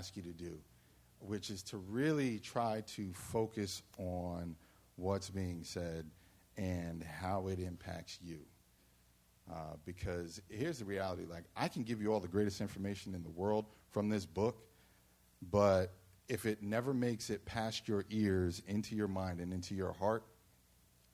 [0.00, 0.58] ask you to do,
[1.18, 4.56] which is to really try to focus on
[4.96, 6.06] what's being said
[6.56, 8.38] and how it impacts you.
[9.52, 13.22] Uh, because here's the reality like, I can give you all the greatest information in
[13.22, 14.62] the world from this book,
[15.50, 15.92] but
[16.28, 20.22] if it never makes it past your ears, into your mind, and into your heart,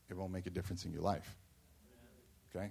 [0.08, 1.36] it won't make a difference in your life.
[2.54, 2.70] Okay?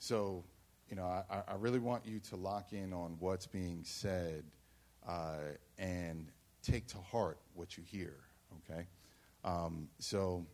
[0.00, 0.44] So,
[0.90, 4.44] you know, I, I really want you to lock in on what's being said
[5.06, 6.30] uh, and
[6.62, 8.16] take to heart what you hear.
[8.58, 8.86] Okay?
[9.44, 10.46] Um, so,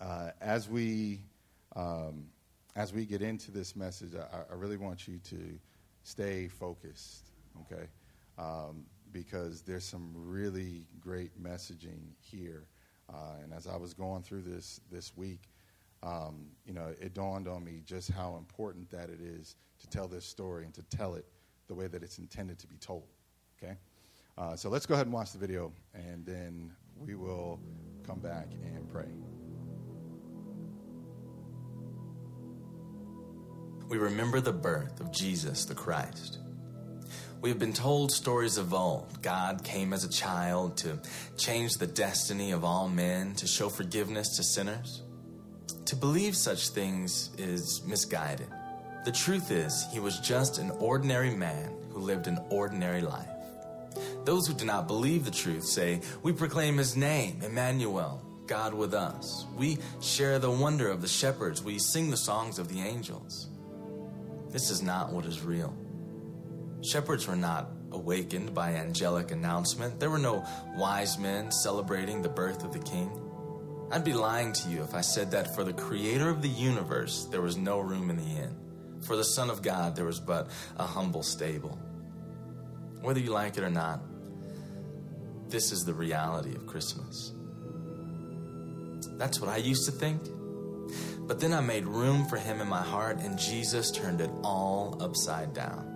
[0.00, 1.22] uh, as we
[1.74, 2.26] um,
[2.74, 5.58] as we get into this message, I, I, really want you to
[6.02, 7.30] stay focused.
[7.62, 7.86] Okay,
[8.38, 12.66] um, because there's some really great messaging here.
[13.08, 15.48] Uh, and as I was going through this this week,
[16.02, 20.06] um, you know, it dawned on me just how important that it is to tell
[20.06, 21.24] this story and to tell it
[21.68, 23.04] the way that it's intended to be told.
[23.62, 23.76] Okay,
[24.36, 27.60] uh, so let's go ahead and watch the video, and then we will
[28.06, 29.08] come back and pray.
[33.88, 36.38] we remember the birth of Jesus the Christ.
[37.40, 39.22] We have been told stories of old.
[39.22, 41.00] God came as a child to
[41.36, 45.02] change the destiny of all men, to show forgiveness to sinners.
[45.84, 48.48] To believe such things is misguided.
[49.04, 53.28] The truth is, he was just an ordinary man who lived an ordinary life.
[54.26, 58.92] Those who do not believe the truth say, We proclaim his name, Emmanuel, God with
[58.92, 59.46] us.
[59.56, 61.62] We share the wonder of the shepherds.
[61.62, 63.46] We sing the songs of the angels.
[64.50, 65.72] This is not what is real.
[66.84, 70.00] Shepherds were not awakened by angelic announcement.
[70.00, 73.08] There were no wise men celebrating the birth of the king.
[73.92, 77.26] I'd be lying to you if I said that for the creator of the universe
[77.30, 78.56] there was no room in the inn.
[79.02, 81.78] For the Son of God there was but a humble stable.
[83.02, 84.00] Whether you like it or not,
[85.48, 87.32] this is the reality of Christmas.
[89.16, 90.22] That's what I used to think.
[91.26, 94.96] But then I made room for him in my heart, and Jesus turned it all
[95.00, 95.92] upside down.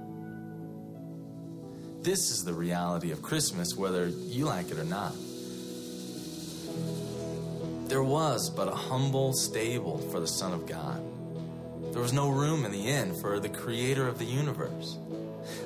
[2.02, 5.14] This is the reality of Christmas, whether you like it or not.
[7.88, 11.02] There was but a humble stable for the Son of God.
[11.92, 14.96] There was no room in the inn for the Creator of the universe.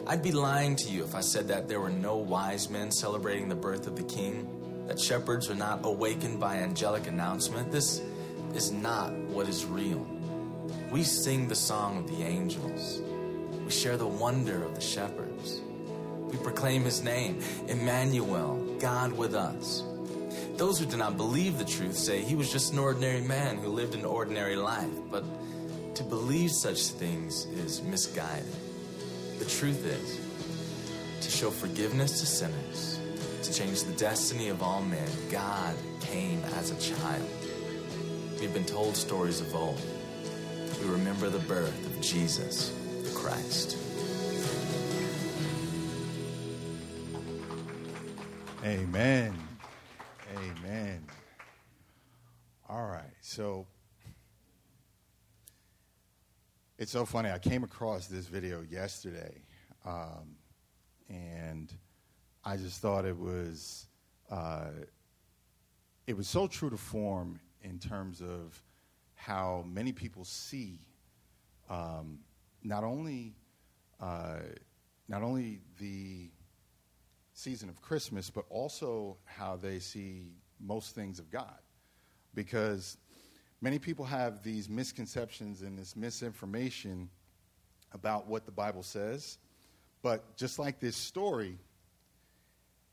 [0.07, 3.49] I'd be lying to you if I said that there were no wise men celebrating
[3.49, 4.49] the birth of the King,
[4.87, 7.73] that shepherds are not awakened by angelic announcement.
[7.73, 8.03] This
[8.55, 10.07] is not what is real.
[10.91, 13.01] We sing the song of the angels.
[13.65, 15.61] We share the wonder of the shepherds.
[16.21, 19.83] We proclaim his name, Emmanuel, God with us.
[20.57, 23.69] Those who do not believe the truth say he was just an ordinary man who
[23.69, 25.25] lived an ordinary life, but
[25.95, 28.47] to believe such things is misguided.
[29.39, 30.21] The truth is,
[31.25, 33.01] to show forgiveness to sinners,
[33.43, 37.29] to change the destiny of all men, God came as a child.
[38.41, 39.81] We've been told stories of old.
[40.81, 42.73] We remember the birth of Jesus,
[43.03, 43.79] the Christ.
[48.65, 49.35] Amen.
[50.37, 51.07] Amen.
[52.69, 53.13] All right.
[53.21, 53.67] So
[56.85, 57.31] it's so funny.
[57.31, 59.41] I came across this video yesterday,
[59.87, 60.37] um,
[61.09, 61.73] and
[62.45, 63.87] I just thought it was
[64.31, 64.67] uh,
[66.07, 68.63] it was so true to form in terms of
[69.15, 70.79] how many people see
[71.71, 72.19] um,
[72.63, 73.33] not only
[73.99, 74.41] uh,
[75.09, 76.29] not only the
[77.33, 81.63] season of Christmas, but also how they see most things of God,
[82.35, 82.99] because
[83.65, 87.09] many people have these misconceptions and this misinformation
[87.93, 89.39] about what the Bible says.
[90.03, 91.57] But just like this story,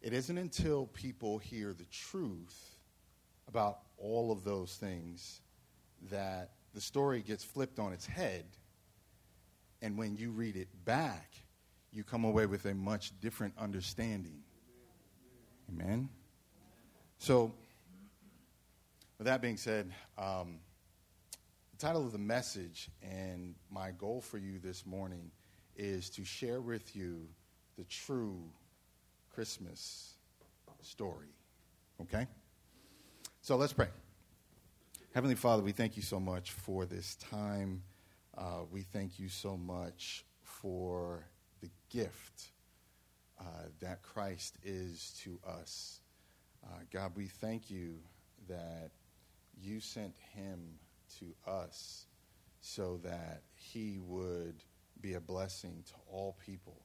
[0.02, 2.78] it isn't until people hear the truth
[3.50, 5.42] about all of those things
[6.10, 8.46] that the story gets flipped on its head.
[9.82, 11.34] And when you read it back,
[11.92, 14.40] you come away with a much different understanding.
[15.70, 16.08] Amen?
[17.18, 17.54] So,
[19.22, 20.58] with that being said, um,
[21.70, 25.30] the title of the message and my goal for you this morning
[25.76, 27.28] is to share with you
[27.78, 28.42] the true
[29.30, 30.16] Christmas
[30.82, 31.28] story.
[32.02, 32.26] Okay?
[33.44, 33.90] So let's pray.
[35.14, 37.84] Heavenly Father, we thank you so much for this time.
[38.36, 41.28] Uh, we thank you so much for
[41.62, 42.54] the gift
[43.40, 43.44] uh,
[43.82, 46.00] that Christ is to us.
[46.66, 48.00] Uh, God, we thank you
[48.48, 48.90] that
[49.62, 50.60] you sent him
[51.20, 52.06] to us
[52.62, 54.64] so that he would
[55.02, 56.82] be a blessing to all people,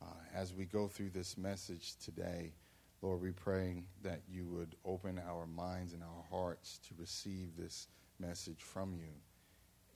[0.00, 2.52] Uh, as we go through this message today,
[3.02, 7.88] Lord, we pray that you would open our minds and our hearts to receive this
[8.18, 9.12] message from you.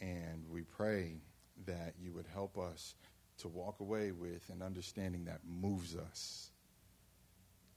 [0.00, 1.20] And we pray
[1.66, 2.96] that you would help us
[3.38, 6.50] to walk away with an understanding that moves us.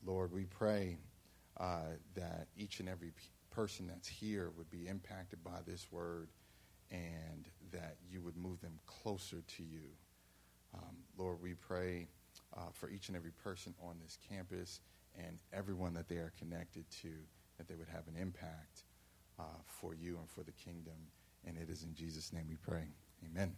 [0.04, 0.98] Lord, we pray
[1.58, 3.12] uh, that each and every
[3.56, 6.28] person that's here would be impacted by this word
[6.92, 9.88] and that you would move them closer to you.
[10.74, 12.08] Um, Lord, we pray
[12.56, 14.82] uh, for each and every person on this campus
[15.18, 17.10] and everyone that they are connected to,
[17.58, 18.84] that they would have an impact
[19.40, 20.94] uh, for you and for the kingdom.
[21.48, 22.84] And it is in Jesus' name we pray.
[23.32, 23.56] Amen.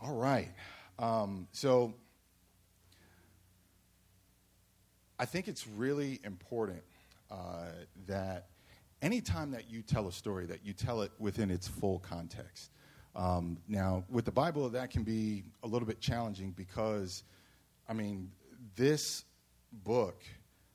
[0.00, 0.48] All right.
[0.98, 1.94] Um, so
[5.18, 6.82] I think it's really important
[7.30, 7.66] uh,
[8.06, 8.48] that
[9.02, 12.70] anytime that you tell a story, that you tell it within its full context.
[13.14, 17.24] Um, now, with the Bible, that can be a little bit challenging because,
[17.88, 18.30] I mean,
[18.76, 19.24] this
[19.84, 20.22] book,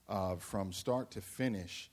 [0.10, 1.90] uh, from start to finish,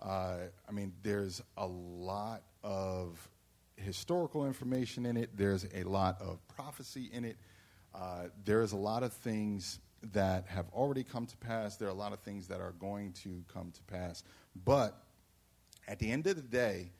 [0.00, 0.36] uh,
[0.68, 3.28] I mean, there's a lot of
[3.76, 7.36] historical information in it, there's a lot of prophecy in it,
[7.94, 9.80] uh, there's a lot of things
[10.12, 13.12] that have already come to pass, there are a lot of things that are going
[13.12, 14.22] to come to pass.
[14.64, 15.02] But
[15.88, 16.90] at the end of the day,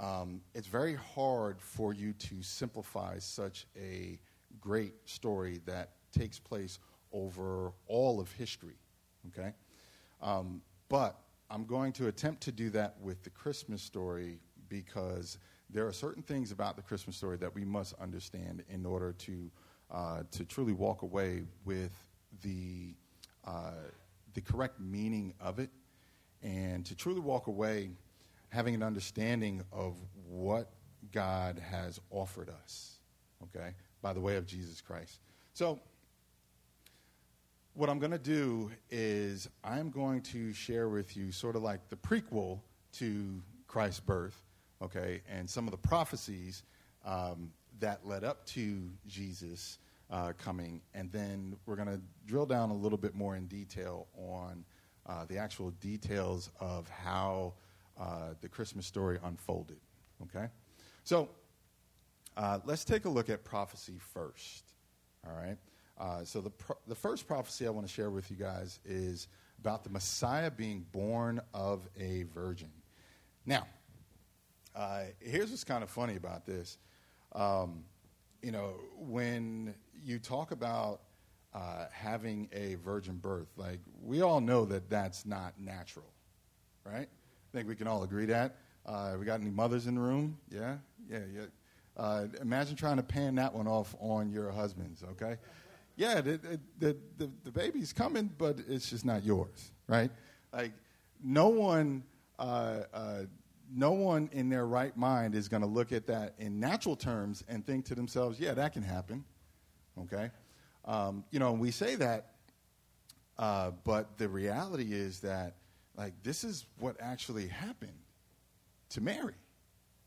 [0.00, 4.18] um, it's very hard for you to simplify such a
[4.60, 6.78] great story that takes place
[7.12, 8.76] over all of history.
[9.28, 9.52] Okay?
[10.22, 11.18] Um, but
[11.50, 15.38] I'm going to attempt to do that with the Christmas story because
[15.70, 19.50] there are certain things about the Christmas story that we must understand in order to,
[19.90, 21.92] uh, to truly walk away with
[22.42, 22.94] the,
[23.44, 23.72] uh,
[24.34, 25.70] the correct meaning of it
[26.42, 27.90] and to truly walk away
[28.50, 29.96] having an understanding of
[30.28, 30.70] what
[31.12, 32.98] God has offered us,
[33.44, 35.20] okay, by the way of Jesus Christ.
[35.54, 35.80] So,
[37.74, 41.88] what I'm going to do is I'm going to share with you sort of like
[41.88, 42.58] the prequel
[42.94, 44.42] to Christ's birth,
[44.82, 46.64] okay, and some of the prophecies
[47.04, 49.78] um, that led up to Jesus
[50.10, 54.06] uh, coming, and then we're going to drill down a little bit more in detail
[54.16, 54.64] on
[55.06, 57.54] uh, the actual details of how
[57.98, 59.78] uh, the Christmas story unfolded,
[60.22, 60.48] okay?
[61.04, 61.28] So
[62.36, 64.64] uh, let's take a look at prophecy first,
[65.26, 65.56] all right?
[65.98, 69.28] Uh, so the, pro- the first prophecy I want to share with you guys is
[69.58, 72.70] about the Messiah being born of a virgin.
[73.44, 73.66] Now,
[74.76, 76.78] uh, here's what's kind of funny about this.
[77.32, 77.84] Um,
[78.42, 79.74] you know, when
[80.08, 81.02] you talk about
[81.54, 86.10] uh, having a virgin birth, like we all know that that's not natural,
[86.84, 87.08] right?
[87.08, 88.56] I think we can all agree that.
[88.86, 90.38] Uh, we got any mothers in the room?
[90.50, 90.76] Yeah,
[91.10, 91.42] yeah, yeah.
[91.96, 95.02] Uh, imagine trying to pan that one off on your husbands.
[95.12, 95.36] Okay,
[95.96, 96.38] yeah, the,
[96.78, 100.10] the, the, the baby's coming, but it's just not yours, right?
[100.52, 100.72] Like,
[101.22, 102.04] no one,
[102.38, 103.22] uh, uh,
[103.70, 107.44] no one in their right mind is going to look at that in natural terms
[107.48, 109.24] and think to themselves, yeah, that can happen,
[110.02, 110.30] okay?
[110.84, 112.32] Um, you know, we say that,
[113.38, 115.56] uh, but the reality is that,
[115.96, 117.98] like, this is what actually happened
[118.90, 119.34] to Mary,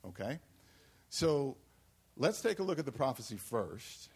[0.05, 0.39] okay?
[1.09, 1.57] So
[2.17, 4.09] let's take a look at the prophecy first,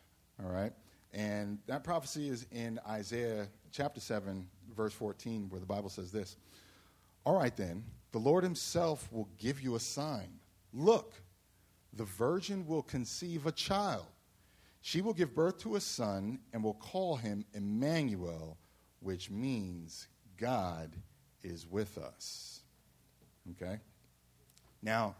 [0.44, 0.74] all right?
[1.14, 6.38] And that prophecy is in Isaiah chapter 7, verse 14, where the Bible says this
[7.26, 10.40] All right, then, the Lord himself will give you a sign.
[10.74, 11.14] Look,
[11.94, 14.06] the virgin will conceive a child.
[14.86, 18.56] She will give birth to a son and will call him Emmanuel,
[19.00, 20.96] which means God
[21.42, 22.62] is with us.
[23.50, 23.80] Okay?
[24.84, 25.16] Now,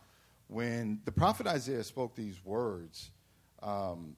[0.50, 3.10] when the prophet Isaiah spoke these words,
[3.64, 4.16] um,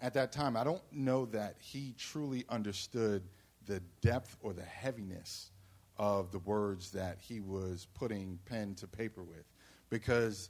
[0.00, 3.22] at that time, I don't know that he truly understood
[3.66, 5.50] the depth or the heaviness
[5.98, 9.44] of the words that he was putting pen to paper with.
[9.90, 10.48] Because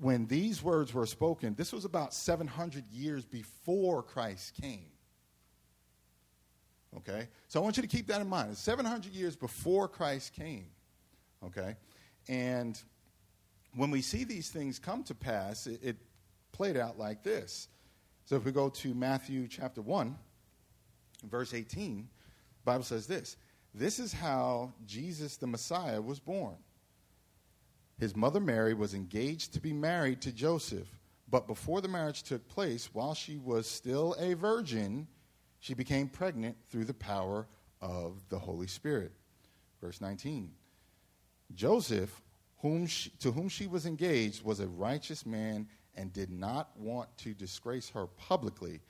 [0.00, 4.86] when these words were spoken, this was about 700 years before Christ came.
[6.96, 7.28] Okay?
[7.48, 8.50] So I want you to keep that in mind.
[8.52, 10.66] It's 700 years before Christ came.
[11.44, 11.76] Okay?
[12.28, 12.80] And
[13.74, 15.96] when we see these things come to pass, it, it
[16.50, 17.68] played out like this.
[18.24, 20.16] So if we go to Matthew chapter 1,
[21.24, 22.08] verse 18,
[22.64, 23.36] the Bible says this
[23.74, 26.56] This is how Jesus the Messiah was born.
[28.00, 30.88] His mother Mary was engaged to be married to Joseph,
[31.28, 35.06] but before the marriage took place, while she was still a virgin,
[35.58, 37.46] she became pregnant through the power
[37.82, 39.12] of the Holy Spirit.
[39.82, 40.50] Verse 19
[41.54, 42.22] Joseph,
[42.62, 47.14] whom she, to whom she was engaged, was a righteous man and did not want
[47.18, 48.80] to disgrace her publicly.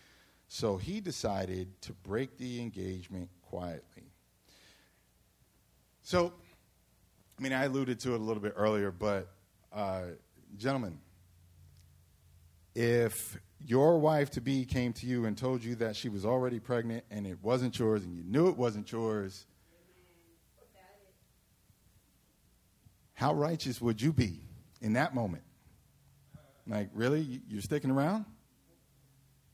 [0.46, 4.04] So he decided to break the engagement quietly.
[6.02, 6.32] So,
[7.40, 9.32] I mean, I alluded to it a little bit earlier, but
[9.72, 10.02] uh,
[10.58, 10.98] gentlemen,
[12.74, 16.60] if your wife to be came to you and told you that she was already
[16.60, 19.46] pregnant and it wasn't yours and you knew it wasn't yours,
[23.14, 24.40] how righteous would you be
[24.82, 25.44] in that moment?
[26.66, 27.40] Like, really?
[27.48, 28.26] You're sticking around?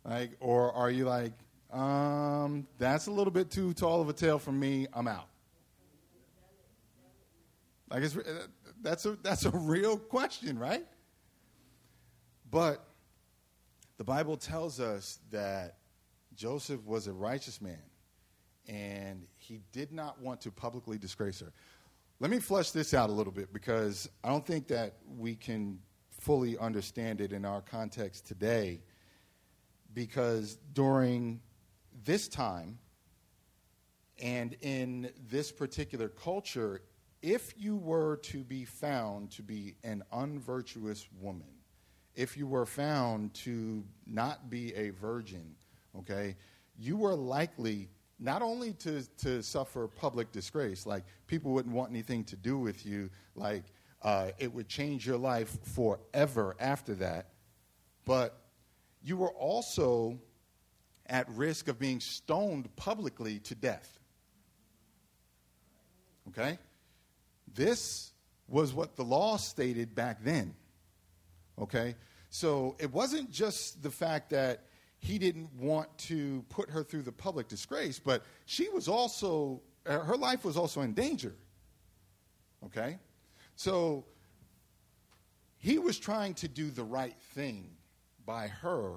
[0.05, 1.35] Like, or are you like,
[1.73, 4.89] um, that's a little bit too tall of a tale for me.
[4.93, 5.29] I'm out.
[7.91, 8.47] Like, it's, uh,
[8.83, 10.87] that's a that's a real question, right?
[12.51, 12.87] But
[13.97, 15.79] the Bible tells us that
[16.35, 17.83] Joseph was a righteous man,
[18.69, 21.53] and he did not want to publicly disgrace her.
[22.19, 25.79] Let me flesh this out a little bit because I don't think that we can
[26.11, 28.81] fully understand it in our context today.
[29.93, 31.41] Because during
[32.05, 32.79] this time
[34.19, 36.83] and in this particular culture,
[37.27, 41.49] if you were to be found to be an unvirtuous woman,
[42.15, 45.57] if you were found to not be a virgin,
[45.99, 46.37] okay,
[46.79, 47.89] you were likely
[48.21, 52.87] not only to, to suffer public disgrace, like people wouldn't want anything to do with
[52.87, 53.65] you, like
[54.03, 57.31] uh, it would change your life forever after that,
[58.05, 58.41] but
[59.03, 60.17] you were also
[61.07, 63.99] at risk of being stoned publicly to death.
[66.29, 66.57] Okay?
[67.57, 68.13] This
[68.47, 70.55] was what the law stated back then.
[71.59, 71.97] Okay?
[72.31, 74.67] So it wasn't just the fact that
[74.99, 80.17] he didn't want to put her through the public disgrace, but she was also, her
[80.17, 81.35] life was also in danger.
[82.65, 82.99] Okay?
[83.57, 84.05] So
[85.59, 87.71] he was trying to do the right thing
[88.25, 88.97] by her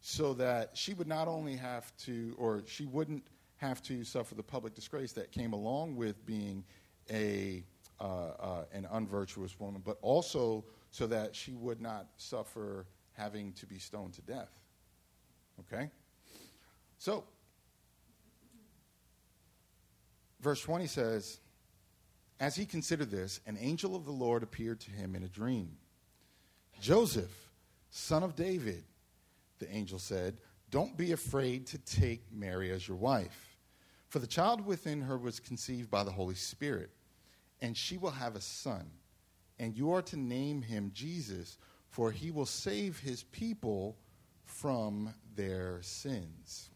[0.00, 3.24] so that she would not only have to, or she wouldn't
[3.56, 6.64] have to suffer the public disgrace that came along with being
[7.10, 7.64] a,
[8.02, 13.64] uh, uh, an unvirtuous woman, but also so that she would not suffer having to
[13.64, 14.50] be stoned to death.
[15.60, 15.88] Okay?
[16.98, 17.22] So,
[20.40, 21.38] verse 20 says,
[22.40, 25.70] As he considered this, an angel of the Lord appeared to him in a dream.
[26.80, 27.50] Joseph,
[27.90, 28.82] son of David,
[29.60, 30.38] the angel said,
[30.70, 33.56] Don't be afraid to take Mary as your wife,
[34.08, 36.90] for the child within her was conceived by the Holy Spirit,
[37.62, 38.90] and she will have a son
[39.58, 41.56] and you are to name him Jesus,
[41.88, 43.96] for he will save his people
[44.44, 46.70] from their sins.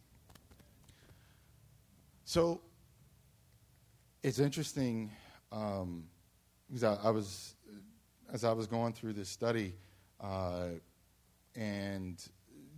[2.25, 2.61] So
[4.23, 5.11] it's interesting
[5.51, 6.05] um,
[6.69, 7.55] because I, I, was,
[8.33, 9.75] as I was going through this study
[10.21, 10.69] uh,
[11.57, 12.25] and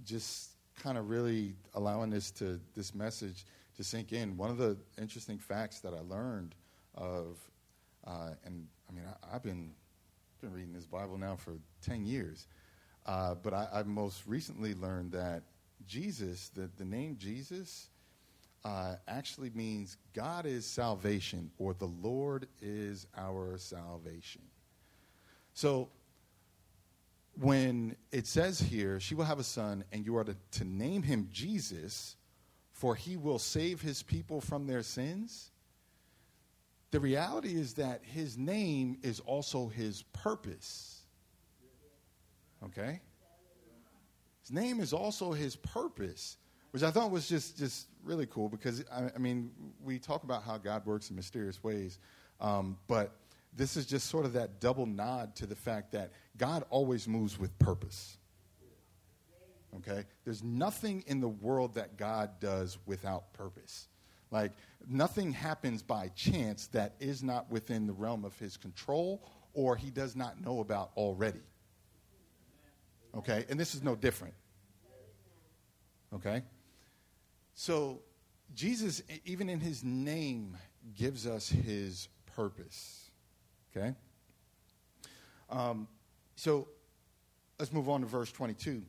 [0.04, 3.44] just kind of really allowing this to this message
[3.76, 4.36] to sink in.
[4.36, 6.54] One of the interesting facts that I learned
[6.94, 7.38] of,
[8.08, 9.72] uh, and I mean, I, I've been
[10.40, 12.46] been reading this Bible now for 10 years.
[13.06, 15.42] Uh, but I, I, most recently learned that
[15.86, 17.88] Jesus, the, the name Jesus,
[18.64, 24.42] uh, actually means God is salvation or the Lord is our salvation.
[25.54, 25.88] So
[27.40, 31.02] when it says here, she will have a son, and you are to, to name
[31.02, 32.16] him Jesus,
[32.72, 35.50] for he will save his people from their sins
[36.90, 41.02] the reality is that his name is also his purpose.
[42.64, 43.00] Okay?
[44.40, 46.38] His name is also his purpose,
[46.70, 49.50] which I thought was just, just really cool because, I, I mean,
[49.84, 51.98] we talk about how God works in mysterious ways,
[52.40, 53.12] um, but
[53.54, 57.38] this is just sort of that double nod to the fact that God always moves
[57.38, 58.16] with purpose.
[59.76, 60.04] Okay?
[60.24, 63.88] There's nothing in the world that God does without purpose.
[64.30, 64.52] Like,
[64.86, 69.22] nothing happens by chance that is not within the realm of his control
[69.54, 71.40] or he does not know about already.
[73.16, 73.44] Okay?
[73.48, 74.34] And this is no different.
[76.14, 76.42] Okay?
[77.54, 78.00] So,
[78.54, 80.56] Jesus, even in his name,
[80.96, 83.10] gives us his purpose.
[83.76, 83.94] Okay?
[85.50, 85.88] Um,
[86.36, 86.68] so,
[87.58, 88.82] let's move on to verse 22.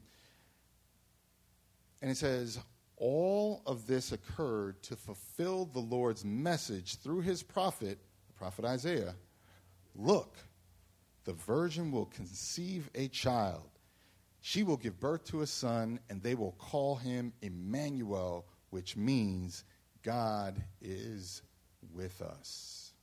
[2.01, 2.60] And it says,
[2.99, 9.15] all of this occurred to fulfill the Lord's message through his prophet, the prophet Isaiah.
[9.95, 10.37] Look,
[11.23, 13.69] the virgin will conceive a child.
[14.41, 19.63] She will give birth to a son, and they will call him Emmanuel, which means
[20.03, 21.41] God is
[21.93, 22.93] with us.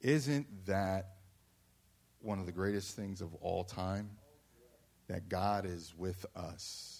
[0.00, 1.16] Isn't that
[2.20, 4.10] one of the greatest things of all time?
[5.08, 6.97] That God is with us.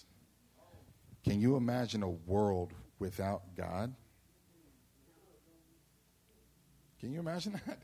[1.29, 3.93] Can you imagine a world without God?
[6.99, 7.77] Can you imagine that?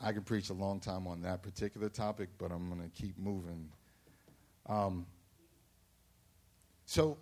[0.00, 3.18] I could preach a long time on that particular topic, but I'm going to keep
[3.18, 3.68] moving.
[4.66, 5.06] Um,
[6.86, 7.16] so,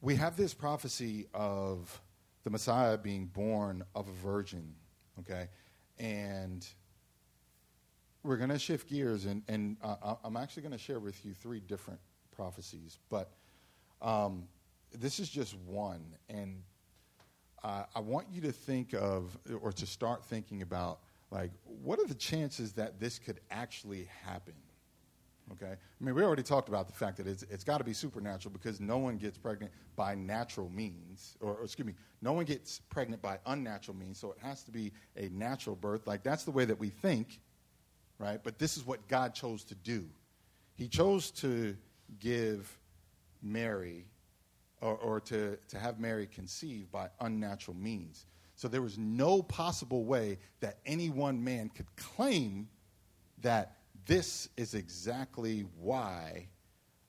[0.00, 2.02] we have this prophecy of
[2.42, 4.74] the Messiah being born of a virgin,
[5.20, 5.46] okay?
[6.00, 6.66] And
[8.24, 11.34] we're going to shift gears, and, and uh, I'm actually going to share with you
[11.34, 12.00] three different
[12.34, 13.30] prophecies, but
[14.00, 14.48] um,
[14.98, 16.02] this is just one.
[16.30, 16.62] And
[17.62, 21.00] uh, I want you to think of, or to start thinking about,
[21.30, 21.50] like,
[21.82, 24.54] what are the chances that this could actually happen?
[25.52, 25.72] Okay?
[25.72, 28.52] I mean, we already talked about the fact that it's, it's got to be supernatural
[28.52, 32.80] because no one gets pregnant by natural means, or, or, excuse me, no one gets
[32.88, 36.06] pregnant by unnatural means, so it has to be a natural birth.
[36.06, 37.40] Like, that's the way that we think,
[38.18, 38.40] right?
[38.42, 40.06] But this is what God chose to do.
[40.74, 41.76] He chose to
[42.18, 42.76] give
[43.42, 44.06] Mary
[44.80, 48.26] or, or to, to have Mary conceived by unnatural means.
[48.56, 52.68] So there was no possible way that any one man could claim
[53.42, 56.48] that this is exactly why,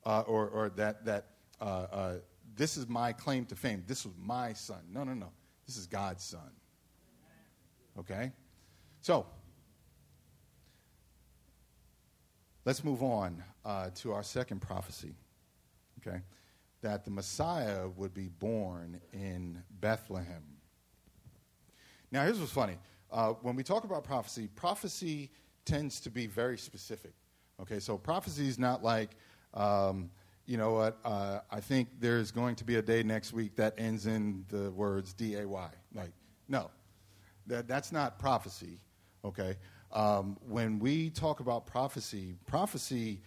[0.05, 1.27] uh, or, or that, that
[1.61, 2.13] uh, uh,
[2.55, 3.83] this is my claim to fame.
[3.87, 4.79] This was my son.
[4.91, 5.31] No, no, no.
[5.67, 6.51] This is God's son.
[7.99, 8.31] Okay?
[9.01, 9.25] So,
[12.65, 15.15] let's move on uh, to our second prophecy.
[16.05, 16.21] Okay?
[16.85, 20.43] that the Messiah would be born in Bethlehem.
[22.11, 22.77] Now, here's what's funny.
[23.11, 25.31] Uh, when we talk about prophecy, prophecy
[25.65, 27.13] tends to be very specific.
[27.59, 29.09] Okay, so prophecy is not like,
[29.55, 30.11] um,
[30.45, 33.73] you know what, uh, I think there's going to be a day next week that
[33.79, 35.69] ends in the words D A Y.
[35.95, 36.11] Like,
[36.47, 36.69] no,
[37.47, 38.79] that, that's not prophecy.
[39.23, 39.55] Okay,
[39.95, 43.21] um, when we talk about prophecy, prophecy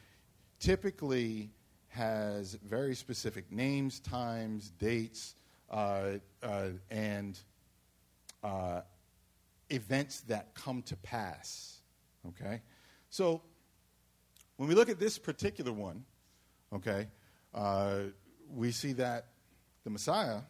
[0.60, 1.50] typically
[1.88, 5.34] has very specific names, times, dates,
[5.70, 6.10] uh,
[6.42, 7.40] uh, and
[8.44, 8.82] uh,
[9.70, 11.80] events that come to pass.
[12.28, 12.60] Okay?
[13.08, 13.40] So,
[14.58, 16.04] when we look at this particular one,
[16.74, 17.06] okay,
[17.54, 18.00] uh,
[18.52, 19.26] we see that
[19.84, 20.40] the Messiah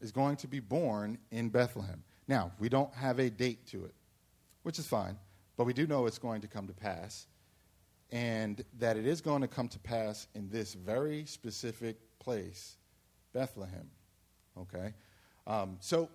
[0.00, 2.02] is going to be born in Bethlehem.
[2.28, 3.94] Now, we don't have a date to it,
[4.62, 5.16] which is fine,
[5.56, 7.26] but we do know it's going to come to pass
[8.12, 12.76] and that it is going to come to pass in this very specific place,
[13.32, 13.90] Bethlehem.
[14.56, 14.94] Okay?
[15.46, 16.08] Um, so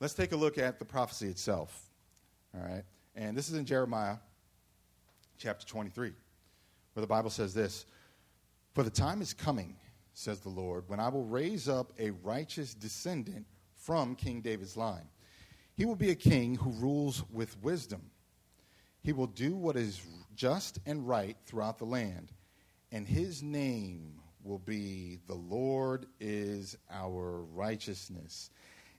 [0.00, 1.90] let's take a look at the prophecy itself.
[2.54, 2.84] All right?
[3.16, 4.16] And this is in Jeremiah
[5.38, 6.12] chapter 23,
[6.92, 7.86] where the Bible says this
[8.74, 9.74] For the time is coming,
[10.14, 13.46] says the Lord, when I will raise up a righteous descendant
[13.76, 15.08] from King David's line.
[15.78, 18.10] He will be a king who rules with wisdom.
[19.04, 20.02] He will do what is
[20.34, 22.32] just and right throughout the land,
[22.90, 28.50] and his name will be the Lord is our righteousness.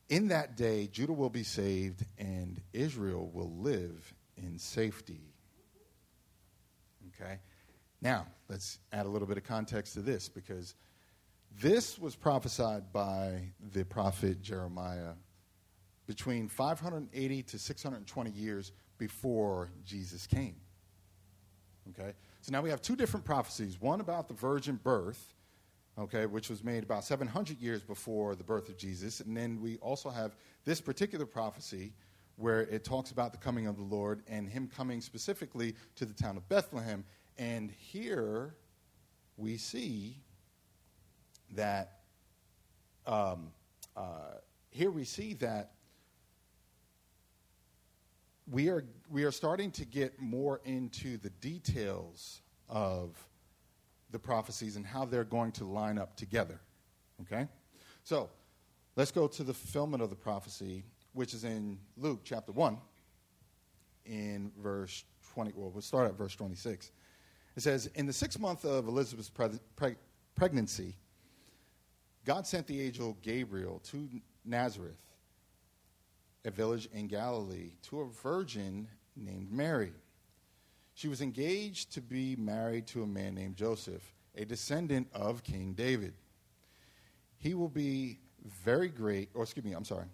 [0.08, 5.34] In that day, Judah will be saved, and Israel will live in safety.
[7.10, 7.40] Okay?
[8.02, 10.76] Now, let's add a little bit of context to this because
[11.62, 15.16] this was prophesied by the prophet Jeremiah
[16.10, 20.56] between 580 to 620 years before Jesus came.
[21.92, 22.14] Okay?
[22.42, 25.36] So now we have two different prophecies one about the virgin birth,
[26.00, 29.20] okay, which was made about 700 years before the birth of Jesus.
[29.20, 31.94] And then we also have this particular prophecy
[32.38, 36.14] where it talks about the coming of the Lord and him coming specifically to the
[36.16, 37.06] town of Bethlehem.
[37.38, 38.56] And here
[39.38, 40.24] we see
[41.52, 42.00] that,
[43.06, 43.52] um,
[43.96, 44.40] uh,
[44.72, 45.74] here we see that
[48.52, 53.16] we are, we are starting to get more into the details of
[54.12, 56.60] the prophecies and how they're going to line up together.
[57.22, 57.48] Okay?
[58.04, 58.30] So,
[58.96, 60.84] let's go to the fulfillment of the prophecy,
[61.14, 62.78] which is in Luke chapter 1,
[64.06, 65.54] in verse 20.
[65.56, 66.92] Well, we'll start at verse 26.
[67.56, 69.96] It says, In the sixth month of Elizabeth's pre- pre-
[70.36, 70.96] pregnancy,
[72.26, 74.10] God sent the angel Gabriel to
[74.46, 75.09] Nazareth
[76.46, 79.94] a village in Galilee, to a virgin named Mary.
[80.94, 85.74] She was engaged to be married to a man named Joseph, a descendant of King
[85.74, 86.14] David.
[87.38, 90.08] He will be very great, or excuse me, I'm sorry.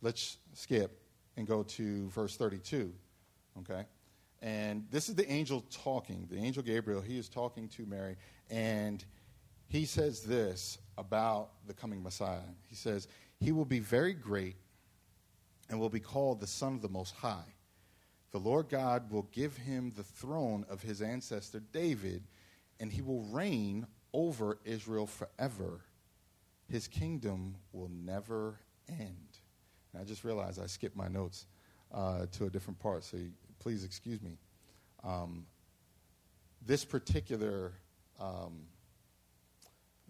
[0.00, 1.00] Let's skip
[1.36, 2.92] and go to verse 32.
[3.60, 3.84] Okay?
[4.40, 6.28] And this is the angel talking.
[6.30, 8.16] The angel Gabriel, he is talking to Mary,
[8.50, 9.04] and
[9.66, 12.40] he says this about the coming Messiah.
[12.68, 13.08] He says,
[13.40, 14.56] He will be very great
[15.68, 17.54] and will be called the Son of the Most High.
[18.30, 22.24] The Lord God will give him the throne of his ancestor David,
[22.78, 25.80] and he will reign over Israel forever.
[26.68, 29.38] His kingdom will never end.
[29.92, 31.46] And I just realized I skipped my notes
[31.92, 33.16] uh, to a different part, so
[33.58, 34.38] please excuse me.
[35.04, 35.46] Um,
[36.66, 37.72] this particular
[38.20, 38.66] um,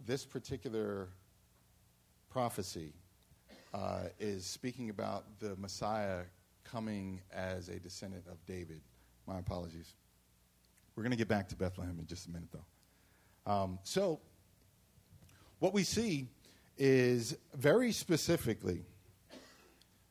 [0.06, 1.08] this particular
[2.30, 2.92] prophecy
[3.74, 6.22] uh, is speaking about the Messiah
[6.64, 8.80] coming as a descendant of David.
[9.26, 9.94] My apologies.
[10.94, 13.52] We're going to get back to Bethlehem in just a minute, though.
[13.52, 14.20] Um, so,
[15.58, 16.28] what we see
[16.76, 18.84] is very specifically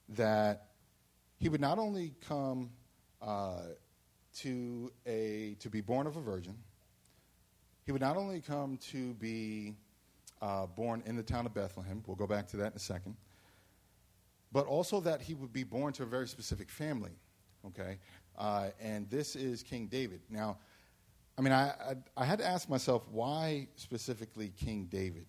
[0.09, 0.67] that
[1.37, 2.69] he would not only come
[3.21, 3.61] uh,
[4.37, 6.55] to a to be born of a virgin,
[7.85, 9.75] he would not only come to be
[10.41, 12.03] uh, born in the town of Bethlehem.
[12.05, 13.15] We'll go back to that in a second
[14.51, 17.17] but also that he would be born to a very specific family.
[17.65, 17.99] Okay?
[18.37, 20.21] Uh, and this is King David.
[20.29, 20.57] Now,
[21.37, 25.25] I mean, I, I, I, had to ask myself, why specifically King David?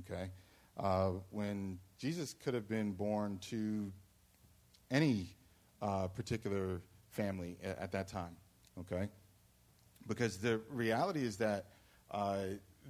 [0.00, 0.30] Okay?
[0.76, 3.92] Uh, when Jesus could have been born to
[4.90, 5.36] any
[5.80, 8.36] uh, particular family at, at, that time.
[8.80, 9.08] Okay?
[10.06, 11.66] Because the reality is that
[12.10, 12.38] uh,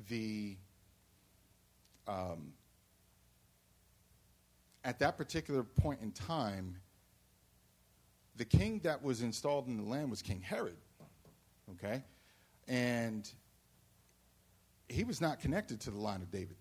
[0.08, 0.56] the.
[2.06, 2.52] Um,
[4.84, 6.76] at that particular point in time,
[8.36, 10.76] the king that was installed in the land was King Herod.
[11.72, 12.02] Okay?
[12.66, 13.30] And
[14.88, 16.56] he was not connected to the line of David.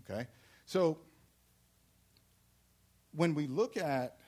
[0.00, 0.26] Okay?
[0.64, 0.98] So,
[3.12, 4.18] when we look at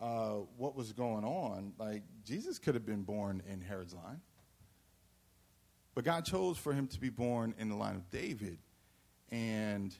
[0.00, 4.20] uh, what was going on, like Jesus could have been born in Herod's line,
[5.94, 8.58] but God chose for him to be born in the line of David.
[9.30, 9.94] And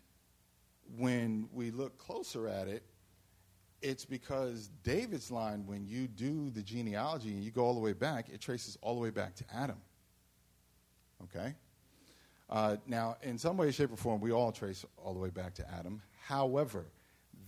[0.96, 2.82] when we look closer at it,
[3.80, 7.92] it's because David's line, when you do the genealogy and you go all the way
[7.92, 9.78] back, it traces all the way back to Adam.
[11.24, 11.54] Okay?
[12.50, 15.54] Uh, now, in some way, shape, or form, we all trace all the way back
[15.54, 16.00] to Adam.
[16.24, 16.86] However,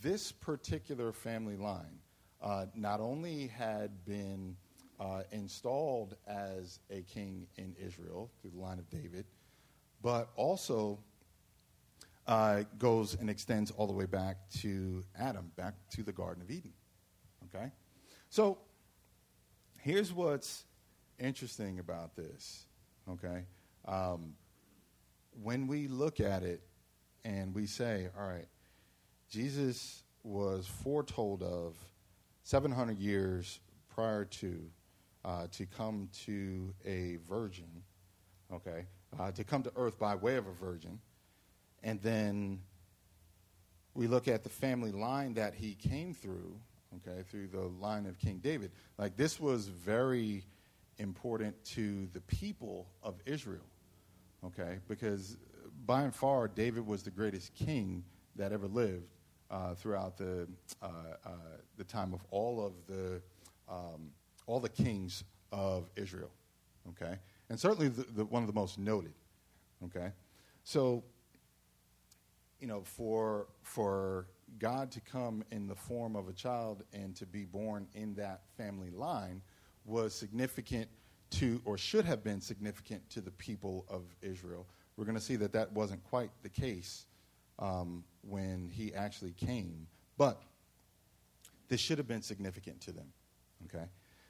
[0.02, 1.98] this particular family line
[2.42, 4.56] uh, not only had been
[4.98, 9.24] uh, installed as a king in Israel through the line of David,
[10.02, 10.98] but also
[12.30, 16.50] uh, goes and extends all the way back to Adam, back to the Garden of
[16.50, 16.72] Eden.
[17.52, 17.72] Okay?
[18.28, 18.58] So,
[19.80, 20.64] here's what's
[21.18, 22.66] interesting about this.
[23.10, 23.42] Okay?
[23.84, 24.34] Um,
[25.42, 26.62] when we look at it
[27.24, 28.46] and we say, all right,
[29.28, 31.74] Jesus was foretold of
[32.44, 34.60] 700 years prior to
[35.24, 37.68] uh, to come to a virgin,
[38.50, 38.86] okay,
[39.18, 40.98] uh, to come to earth by way of a virgin,
[41.82, 42.60] and then
[43.94, 46.56] we look at the family line that he came through,
[46.96, 48.70] okay, through the line of King David.
[48.98, 50.44] Like this was very
[50.98, 53.66] important to the people of Israel,
[54.44, 55.36] okay, because
[55.86, 58.04] by and far David was the greatest king
[58.36, 59.10] that ever lived
[59.50, 60.46] uh, throughout the
[60.82, 60.86] uh,
[61.24, 61.30] uh,
[61.76, 63.20] the time of all of the
[63.68, 64.10] um,
[64.46, 66.30] all the kings of Israel,
[66.90, 67.16] okay,
[67.48, 69.12] and certainly the, the, one of the most noted,
[69.84, 70.12] okay.
[70.62, 71.02] So
[72.60, 74.26] you know, for for
[74.58, 78.42] God to come in the form of a child and to be born in that
[78.56, 79.42] family line
[79.84, 80.88] was significant
[81.30, 84.66] to, or should have been significant to the people of Israel.
[84.96, 87.06] We're going to see that that wasn't quite the case
[87.58, 89.86] um, when he actually came,
[90.18, 90.42] but
[91.68, 93.06] this should have been significant to them.
[93.66, 93.84] Okay?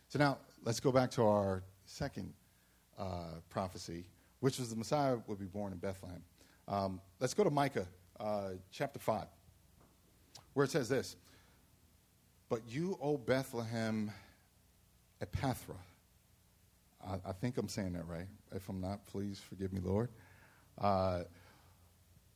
[0.09, 2.33] So now let's go back to our second
[2.99, 4.05] uh, prophecy,
[4.41, 6.23] which was the Messiah would be born in Bethlehem.
[6.69, 7.87] Um, let's go to Micah
[8.21, 9.25] uh, chapter 5,
[10.55, 11.17] where it says this
[12.49, 14.13] But you, O Bethlehem
[15.23, 15.77] Ephrathah,
[17.07, 18.27] I, I, think I'm saying that right.
[18.55, 20.11] If I'm not, please forgive me, Lord.
[20.79, 21.23] Uh,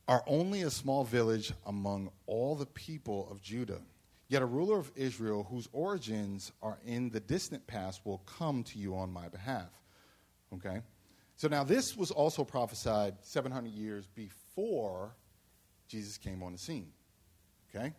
[0.07, 3.81] are only a small village among all the people of Judah.
[4.27, 8.79] Yet a ruler of Israel, whose origins are in the distant past, will come to
[8.79, 9.69] you on my behalf.
[10.53, 10.81] Okay?
[11.35, 15.15] So now this was also prophesied 700 years before
[15.87, 16.91] Jesus came on the scene.
[17.73, 17.93] Okay?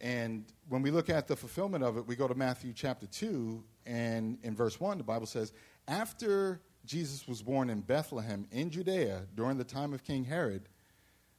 [0.00, 3.62] And when we look at the fulfillment of it, we go to Matthew chapter 2,
[3.86, 5.52] and in verse 1, the Bible says,
[5.88, 10.68] After Jesus was born in Bethlehem in Judea during the time of King Herod,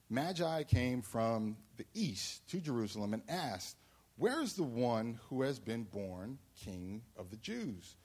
[0.10, 3.78] Magi came from the east to Jerusalem and asked,
[4.17, 7.96] Where is the one who has been born King of the Jews?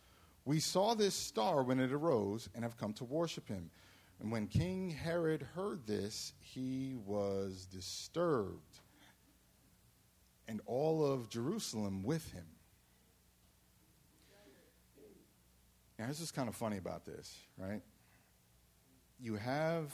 [0.46, 3.70] We saw this star when it arose and have come to worship him.
[4.20, 8.80] And when King Herod heard this, he was disturbed,
[10.48, 12.46] and all of Jerusalem with him.
[15.98, 17.82] Now, this is kind of funny about this, right?
[19.18, 19.92] You have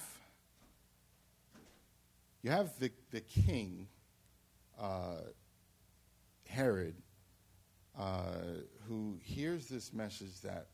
[2.42, 3.86] you have the, the king,
[4.80, 5.18] uh,
[6.44, 6.96] Herod,
[7.96, 8.32] uh,
[8.88, 10.66] who hears this message that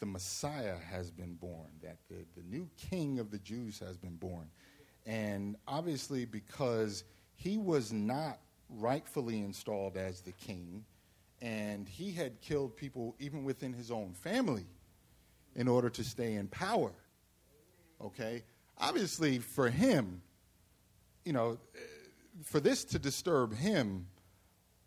[0.00, 4.16] the Messiah has been born, that the, the new king of the Jews has been
[4.16, 4.48] born.
[5.06, 7.04] And obviously, because
[7.34, 10.84] he was not rightfully installed as the king,
[11.40, 14.66] and he had killed people even within his own family
[15.54, 16.92] in order to stay in power.
[18.02, 18.42] Okay?
[18.78, 20.20] Obviously, for him,
[21.24, 21.58] you know,
[22.44, 24.06] for this to disturb him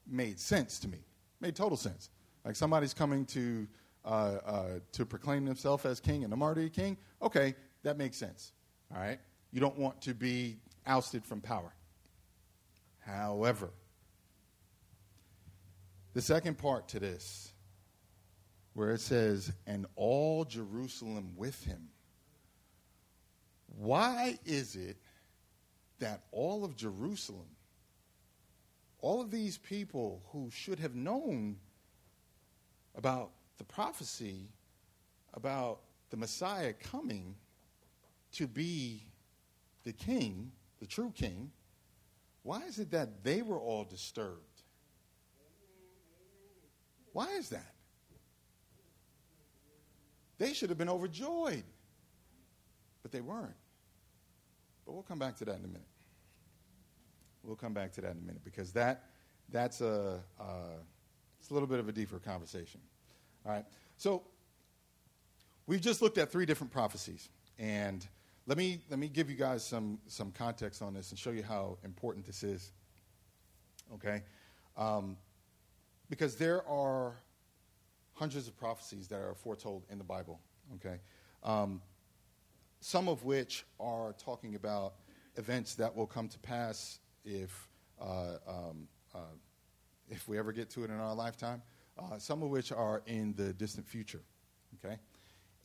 [0.07, 0.99] made sense to me.
[1.39, 2.09] Made total sense.
[2.45, 3.67] Like somebody's coming to
[4.09, 6.97] uh, uh, to proclaim himself as king and I'm already king.
[7.21, 8.53] Okay, that makes sense.
[8.93, 9.19] All right.
[9.51, 11.71] You don't want to be ousted from power.
[12.99, 13.69] However,
[16.13, 17.53] the second part to this,
[18.73, 21.89] where it says, and all Jerusalem with him.
[23.77, 24.97] Why is it
[25.99, 27.55] that all of Jerusalem,
[29.01, 31.57] all of these people who should have known
[32.95, 34.47] about the prophecy
[35.35, 37.35] about the Messiah coming
[38.31, 39.03] to be
[39.83, 41.51] the king, the true king,
[42.41, 44.63] why is it that they were all disturbed?
[47.11, 47.73] Why is that?
[50.37, 51.65] They should have been overjoyed,
[53.03, 53.51] but they weren't.
[54.85, 55.81] But we'll come back to that in a minute.
[57.43, 59.09] We'll come back to that in a minute because that
[59.51, 60.77] that's a uh,
[61.39, 62.79] it's a little bit of a deeper conversation.
[63.45, 63.65] All right.
[63.97, 64.23] So
[65.67, 68.05] we've just looked at three different prophecies, and
[68.47, 71.43] let me let me give you guys some some context on this and show you
[71.43, 72.71] how important this is.
[73.93, 74.23] Okay,
[74.77, 75.17] um,
[76.09, 77.15] because there are
[78.13, 80.39] hundreds of prophecies that are foretold in the Bible.
[80.75, 80.99] Okay,
[81.43, 81.81] um,
[82.81, 84.93] some of which are talking about
[85.37, 87.67] events that will come to pass if
[88.01, 89.19] uh, um, uh,
[90.09, 91.61] if we ever get to it in our lifetime.
[91.99, 94.21] Uh, some of which are in the distant future.
[94.75, 94.97] Okay,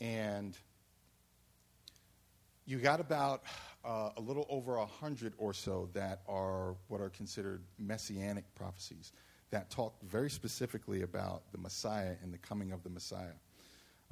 [0.01, 0.59] and
[2.67, 3.43] you got about
[3.85, 9.13] uh, a little over a hundred or so that are what are considered messianic prophecies
[9.51, 13.37] that talk very specifically about the Messiah and the coming of the Messiah.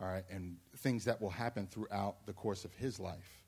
[0.00, 3.42] All right, and things that will happen throughout the course of his life.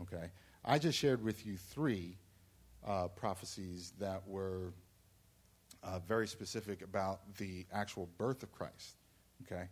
[0.00, 0.30] Okay,
[0.64, 2.16] I just shared with you three
[2.86, 4.72] uh, prophecies that were
[5.86, 8.96] uh, very specific about the actual birth of Christ.
[9.46, 9.68] Okay,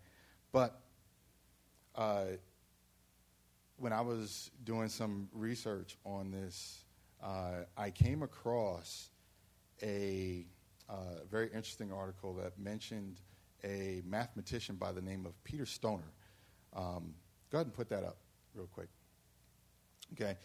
[0.53, 0.81] but
[1.95, 2.25] uh,
[3.77, 6.85] when I was doing some research on this,
[7.23, 9.11] uh, I came across
[9.83, 10.47] a
[10.89, 10.95] uh,
[11.31, 13.21] very interesting article that mentioned
[13.65, 16.13] a mathematician by the name of Peter Stoner.
[16.75, 17.15] Um,
[17.51, 18.19] go ahead and put that up
[18.55, 18.89] real quick.
[20.13, 20.37] Okay.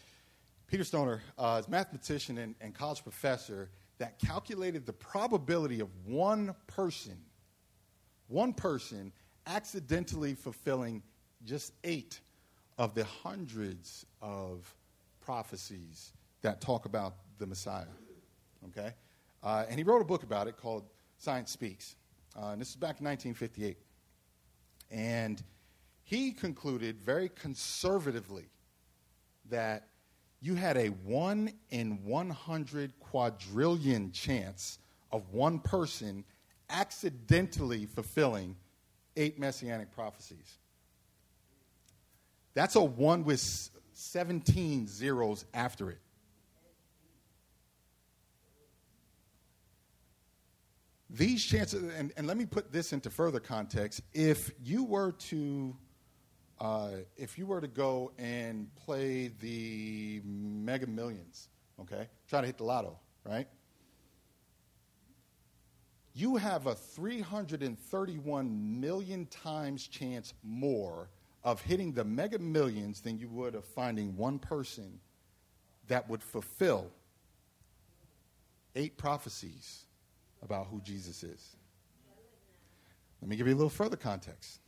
[0.67, 5.89] Peter Stoner uh, is a mathematician and, and college professor that calculated the probability of
[6.05, 7.17] one person,
[8.27, 9.11] one person
[9.45, 11.03] accidentally fulfilling
[11.45, 12.19] just eight
[12.77, 14.73] of the hundreds of
[15.21, 17.85] prophecies that talk about the Messiah.
[18.67, 18.93] Okay?
[19.43, 20.85] Uh, and he wrote a book about it called
[21.17, 21.95] Science Speaks.
[22.37, 23.77] Uh, and this is back in 1958.
[24.91, 25.43] And
[26.03, 28.49] he concluded very conservatively
[29.49, 29.88] that
[30.41, 34.79] you had a 1 in 100 quadrillion chance
[35.11, 36.23] of one person
[36.69, 38.55] accidentally fulfilling
[39.17, 40.57] eight messianic prophecies.
[42.53, 45.99] That's a 1 with 17 zeros after it.
[51.09, 54.01] These chances, and, and let me put this into further context.
[54.13, 55.75] If you were to
[56.59, 61.47] uh, if you were to go and play the Mega Millions,
[61.79, 63.47] okay, try to hit the lotto, right?
[66.13, 71.09] You have a 331 million times chance more
[71.43, 74.99] of hitting the Mega Millions than you would of finding one person
[75.87, 76.91] that would fulfill
[78.75, 79.85] eight prophecies
[80.41, 81.55] about who Jesus is.
[83.21, 84.59] Let me give you a little further context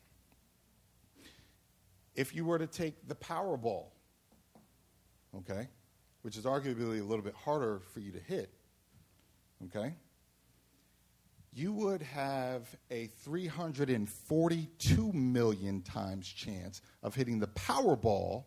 [2.16, 3.86] if you were to take the Powerball,
[5.38, 5.68] okay,
[6.22, 8.54] which is arguably a little bit harder for you to hit,
[9.66, 9.94] okay,
[11.54, 18.46] you would have a 342 million times chance of hitting the Powerball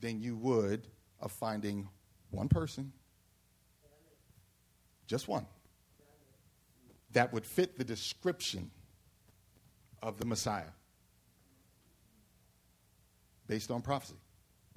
[0.00, 0.88] than you would
[1.20, 1.88] of finding
[2.30, 2.92] one person,
[5.06, 5.46] just one,
[7.12, 8.70] that would fit the description
[10.02, 10.70] of the Messiah.
[13.48, 14.14] Based on prophecy.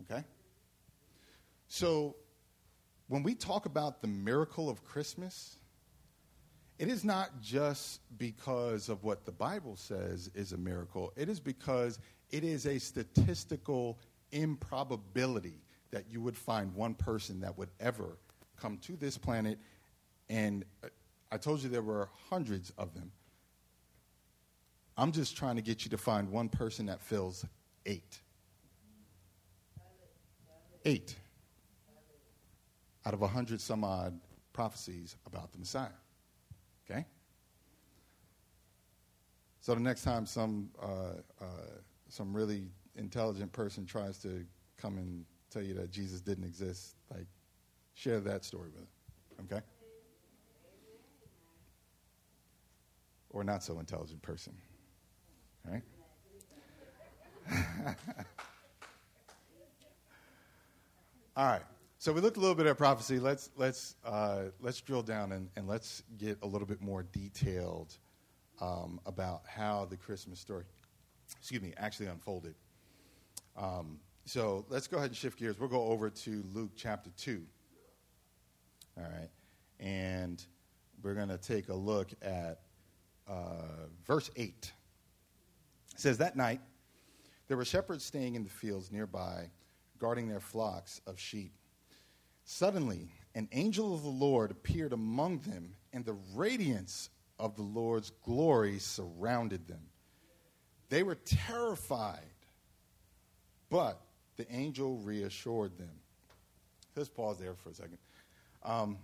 [0.02, 0.24] Okay?
[1.68, 2.16] So,
[3.08, 5.58] when we talk about the miracle of Christmas,
[6.80, 11.40] it is not just because of what the Bible says is a miracle, it is
[11.40, 12.00] because
[12.32, 14.00] it is a statistical
[14.32, 18.18] improbability that you would find one person that would ever
[18.58, 19.60] come to this planet.
[20.30, 20.88] And uh,
[21.32, 23.12] I told you there were hundreds of them.
[24.98, 27.46] I'm just trying to get you to find one person that fills
[27.86, 28.20] eight.
[30.86, 31.16] Eight
[33.06, 34.20] out of a hundred some odd
[34.54, 35.90] prophecies about the Messiah.
[36.90, 37.06] Okay?
[39.60, 41.46] So the next time some, uh, uh,
[42.10, 44.46] some really intelligent person tries to
[44.78, 47.28] come and tell you that Jesus didn't exist, like,
[47.94, 48.88] share that story with them.
[49.46, 49.62] Okay?
[53.30, 54.54] Or not so intelligent person.
[55.68, 55.84] All right?
[61.38, 61.62] All right.
[61.98, 63.20] So we looked a little bit at prophecy.
[63.20, 67.96] Let's let's uh, let's drill down and, and let's get a little bit more detailed
[68.60, 70.66] um, about how the Christmas story,
[71.38, 72.56] excuse me, actually unfolded.
[73.56, 75.60] Um, so let's go ahead and shift gears.
[75.60, 77.44] We'll go over to Luke chapter two.
[78.98, 79.30] All right,
[79.80, 80.44] and
[81.04, 82.60] we're going to take a look at
[83.30, 84.74] uh, verse eight.
[85.94, 86.60] It says that night
[87.48, 89.50] there were shepherds staying in the fields nearby,
[90.02, 91.54] guarding their flocks of sheep.
[92.44, 98.10] Suddenly, an angel of the Lord appeared among them, and the radiance of the Lord's
[98.26, 99.84] glory surrounded them.
[100.90, 102.34] They were terrified,
[103.70, 104.02] but
[104.38, 105.94] the angel reassured them.
[106.96, 108.00] Let's pause there for a second.
[108.64, 108.98] Um,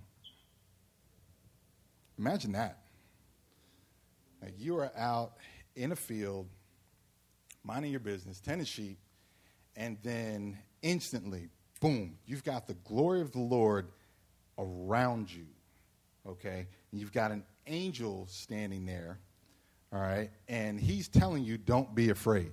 [2.17, 2.79] imagine that.
[4.57, 5.33] You are out
[5.75, 6.47] in a field,
[7.63, 8.97] minding your business, tending sheep,
[9.75, 13.87] and then instantly, boom, you've got the glory of the Lord
[14.57, 15.45] around you,
[16.27, 16.67] okay?
[16.91, 19.19] And you've got an angel standing there,
[19.93, 20.31] all right?
[20.47, 22.51] And he's telling you, don't be afraid.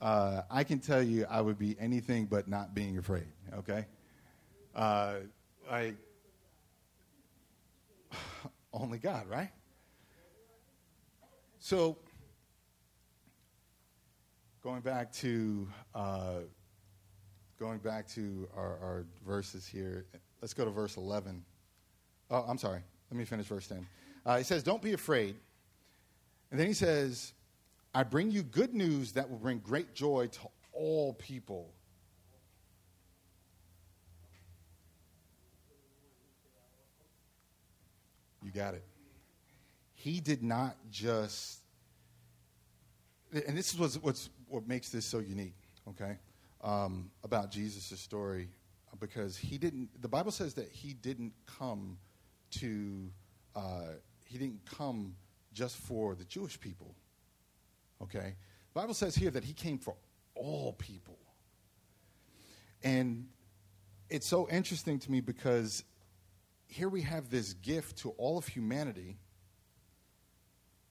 [0.00, 3.86] Uh, I can tell you I would be anything but not being afraid, okay?
[4.74, 5.14] Uh,
[5.70, 5.94] I,
[8.72, 9.50] only God, right?
[11.58, 11.98] So,
[14.68, 16.40] going back to uh,
[17.58, 20.04] going back to our, our, verses here,
[20.42, 21.42] let's go to verse 11.
[22.30, 22.80] Oh, I'm sorry.
[23.10, 23.86] Let me finish verse 10.
[24.26, 25.36] Uh, he says, Don't be afraid.
[26.50, 27.32] And then he says,
[27.94, 30.40] I bring you good news that will bring great joy to
[30.74, 31.72] all people.
[38.42, 38.84] You got it.
[39.94, 41.60] He did not just
[43.32, 45.56] and this is what's, what's, what makes this so unique,
[45.88, 46.18] okay,
[46.62, 48.48] um, about Jesus' story,
[49.00, 51.98] because he didn't, the Bible says that he didn't come
[52.52, 53.10] to,
[53.54, 55.14] uh, he didn't come
[55.52, 56.94] just for the Jewish people,
[58.02, 58.34] okay?
[58.74, 59.94] The Bible says here that he came for
[60.34, 61.18] all people.
[62.82, 63.26] And
[64.08, 65.84] it's so interesting to me because
[66.68, 69.18] here we have this gift to all of humanity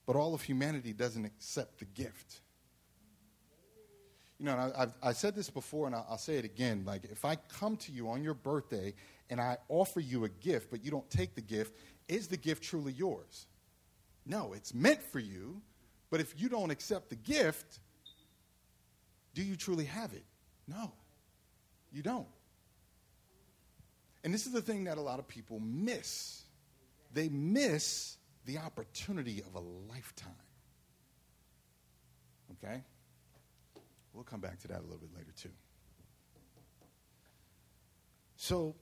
[0.08, 2.40] but all of humanity doesn't accept the gift.
[4.40, 6.84] You know, I, have I said this before, and I'll, I'll say it again.
[6.86, 8.94] Like, if I come to you on your birthday
[9.30, 11.76] and I offer you a gift, but you don't take the gift,
[12.08, 13.48] is the gift truly yours?
[14.26, 15.62] No, it's meant for you,
[16.10, 17.80] but if you don't accept the gift,
[19.34, 20.24] do you truly have it?
[20.68, 20.92] No,
[21.92, 22.28] you don't.
[24.24, 26.44] And this is the thing that a lot of people miss.
[27.14, 30.32] They miss the opportunity of a lifetime.
[32.54, 32.82] Okay?
[34.18, 35.52] We'll come back to that a little bit later, too.
[38.36, 38.76] So,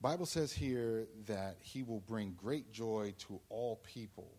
[0.00, 4.30] Bible says here that he will bring great joy to all people.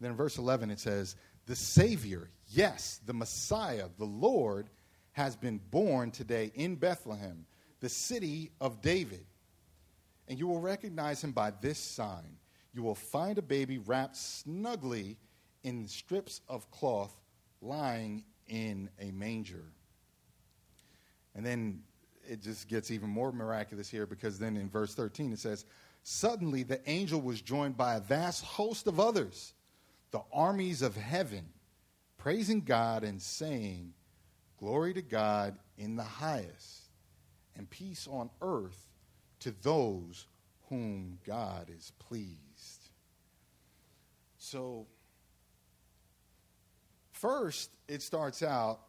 [0.00, 1.16] Then in verse 11 it says,
[1.46, 4.70] The Savior, yes, the Messiah, the Lord,
[5.10, 7.46] has been born today in Bethlehem,
[7.80, 9.26] the city of David
[10.28, 12.38] and you will recognize him by this sign.
[12.72, 15.18] You will find a baby wrapped snugly
[15.62, 17.14] in strips of cloth
[17.62, 19.64] lying in a manger.
[21.34, 21.82] And then
[22.28, 25.64] it just gets even more miraculous here because then in verse 13 it says,
[26.02, 29.54] Suddenly the angel was joined by a vast host of others,
[30.10, 31.44] the armies of heaven,
[32.18, 33.94] praising God and saying,
[34.58, 36.90] Glory to God in the highest,
[37.56, 38.90] and peace on earth
[39.40, 40.26] to those
[40.68, 42.90] whom God is pleased.
[44.38, 44.86] So,
[47.22, 48.80] first, it starts out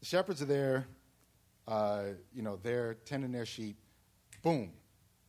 [0.00, 0.86] the shepherds are there,
[1.66, 2.02] uh,
[2.34, 3.78] you know, they're tending their sheep.
[4.42, 4.70] Boom,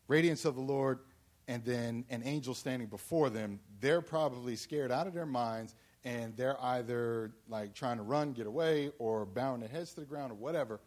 [0.09, 0.99] radiance of the Lord,
[1.47, 3.61] and then an angel standing before them.
[3.79, 5.73] They're probably scared out of their minds,
[6.03, 10.05] and they're either like trying to run, get away, or bowing their heads to the
[10.05, 10.81] ground, or whatever.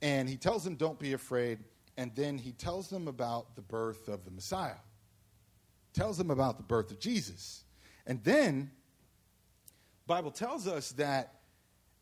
[0.00, 1.58] And he tells them, Don't be afraid.
[1.98, 4.80] And then he tells them about the birth of the Messiah,
[5.92, 7.64] tells them about the birth of Jesus.
[8.06, 8.70] And then
[10.08, 11.34] Bible tells us that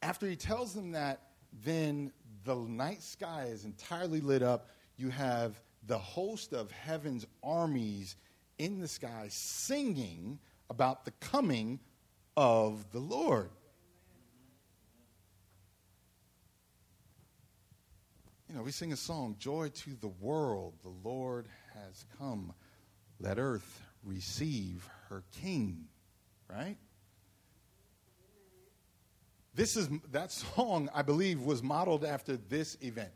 [0.01, 1.23] after he tells them that,
[1.65, 2.13] then
[2.45, 4.69] the night sky is entirely lit up.
[4.97, 8.15] You have the host of heaven's armies
[8.59, 10.39] in the sky singing
[10.71, 11.81] about the coming
[12.37, 13.51] of the Lord.
[18.49, 22.53] You know, we sing a song, Joy to the World, the Lord has come.
[23.19, 25.89] Let earth receive her King,
[26.49, 26.77] right?
[29.57, 33.11] This is that song, I believe, was modeled after this event.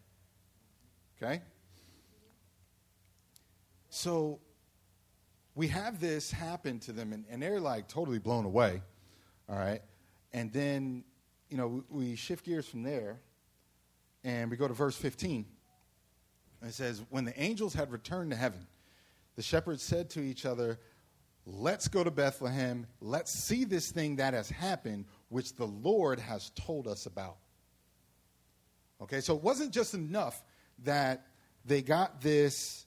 [1.22, 1.42] Okay?
[3.90, 4.40] So
[5.54, 8.80] we have this happen to them, and, and they're like totally blown away.
[9.50, 9.82] All right?
[10.32, 11.04] And then,
[11.50, 13.20] you know, we, we shift gears from there,
[14.24, 15.44] and we go to verse 15.
[16.62, 18.66] It says, When the angels had returned to heaven,
[19.36, 20.78] the shepherds said to each other,
[21.46, 22.86] Let's go to Bethlehem.
[23.00, 27.36] Let's see this thing that has happened, which the Lord has told us about.
[29.00, 30.42] Okay, so it wasn't just enough
[30.84, 31.26] that
[31.64, 32.84] they got this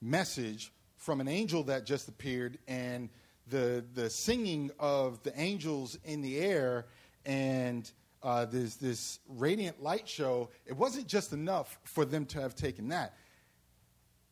[0.00, 3.08] message from an angel that just appeared and
[3.48, 6.86] the, the singing of the angels in the air
[7.24, 7.90] and
[8.22, 12.88] uh, this, this radiant light show, it wasn't just enough for them to have taken
[12.88, 13.14] that.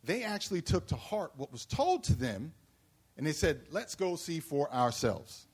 [0.03, 2.53] They actually took to heart what was told to them
[3.17, 5.47] and they said, let's go see for ourselves.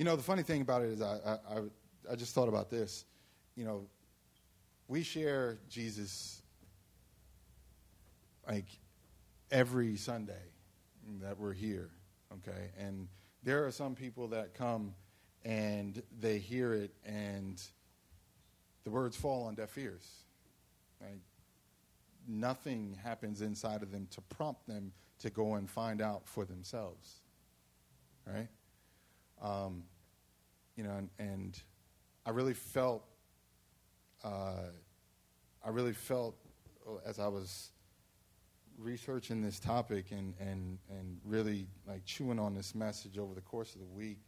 [0.00, 1.58] You know, the funny thing about it is, I, I,
[2.10, 3.04] I just thought about this.
[3.54, 3.84] You know,
[4.88, 6.40] we share Jesus
[8.48, 8.64] like
[9.50, 10.40] every Sunday
[11.20, 11.90] that we're here,
[12.32, 12.70] okay?
[12.78, 13.08] And
[13.42, 14.94] there are some people that come
[15.44, 17.62] and they hear it and
[18.84, 20.22] the words fall on deaf ears.
[21.02, 21.20] Like,
[22.26, 27.16] nothing happens inside of them to prompt them to go and find out for themselves.
[28.26, 28.48] Right?
[29.40, 29.84] Um,
[30.76, 31.62] you know, and, and,
[32.26, 33.02] I really felt,
[34.22, 34.68] uh,
[35.64, 36.36] I really felt
[37.06, 37.70] as I was
[38.78, 43.74] researching this topic and, and, and really like chewing on this message over the course
[43.74, 44.18] of the week,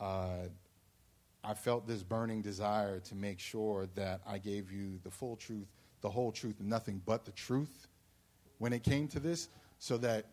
[0.00, 0.46] uh,
[1.42, 5.66] I felt this burning desire to make sure that I gave you the full truth
[6.00, 7.88] the whole truth nothing but the truth
[8.60, 10.26] when it came to this, so that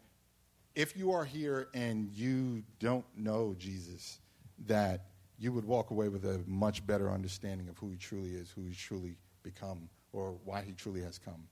[0.78, 4.20] if you are here and you don't know Jesus,
[4.68, 5.08] that
[5.40, 8.64] you would walk away with a much better understanding of who he truly is, who
[8.64, 11.48] he's truly become, or why he truly has come.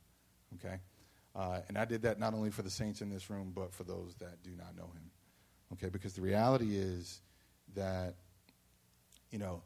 [0.54, 0.76] Okay?
[1.36, 3.84] Uh, and I did that not only for the saints in this room, but for
[3.84, 5.10] those that do not know him.
[5.74, 5.90] Okay?
[5.90, 7.22] Because the reality is
[7.74, 8.14] that,
[9.32, 9.64] you know,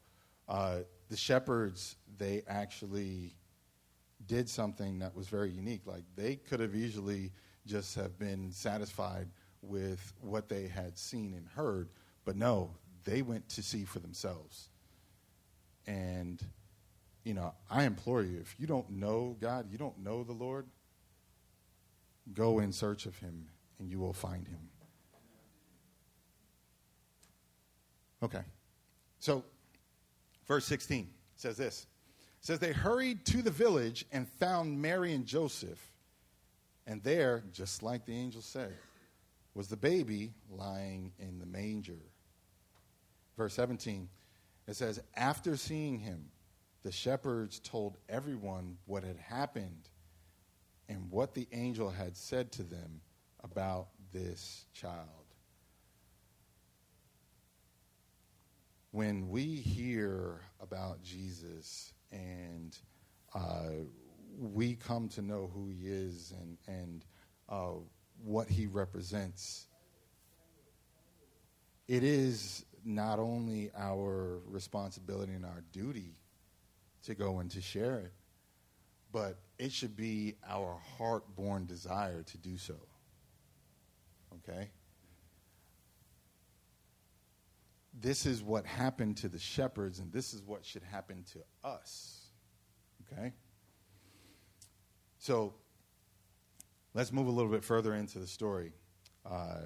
[0.47, 0.77] uh,
[1.09, 3.35] the shepherds, they actually
[4.25, 5.81] did something that was very unique.
[5.85, 7.33] Like they could have easily
[7.67, 9.27] just have been satisfied
[9.61, 11.89] with what they had seen and heard,
[12.25, 12.71] but no,
[13.03, 14.69] they went to see for themselves.
[15.87, 16.43] And
[17.23, 20.65] you know, I implore you, if you don't know God, you don't know the Lord,
[22.33, 23.47] go in search of him
[23.79, 24.69] and you will find him.
[28.21, 28.41] Okay.
[29.19, 29.43] So,
[30.47, 31.85] verse 16 says this
[32.41, 35.79] says they hurried to the village and found Mary and Joseph.
[36.87, 38.73] And there, just like the angel said,
[39.59, 41.99] was the baby lying in the manger.
[43.35, 44.07] Verse 17,
[44.69, 46.27] it says, After seeing him,
[46.81, 49.89] the shepherds told everyone what had happened
[50.87, 53.01] and what the angel had said to them
[53.43, 55.35] about this child.
[58.91, 62.77] When we hear about Jesus and
[63.35, 63.71] uh,
[64.37, 67.05] we come to know who he is and, and
[67.49, 67.71] uh,
[68.23, 69.67] what he represents,
[71.87, 76.13] it is not only our responsibility and our duty
[77.03, 78.13] to go and to share it,
[79.11, 82.75] but it should be our heart born desire to do so.
[84.35, 84.69] Okay?
[88.01, 92.27] this is what happened to the shepherds, and this is what should happen to us.
[93.11, 93.33] Okay?
[95.17, 95.53] So
[96.93, 98.73] let's move a little bit further into the story
[99.29, 99.59] uh,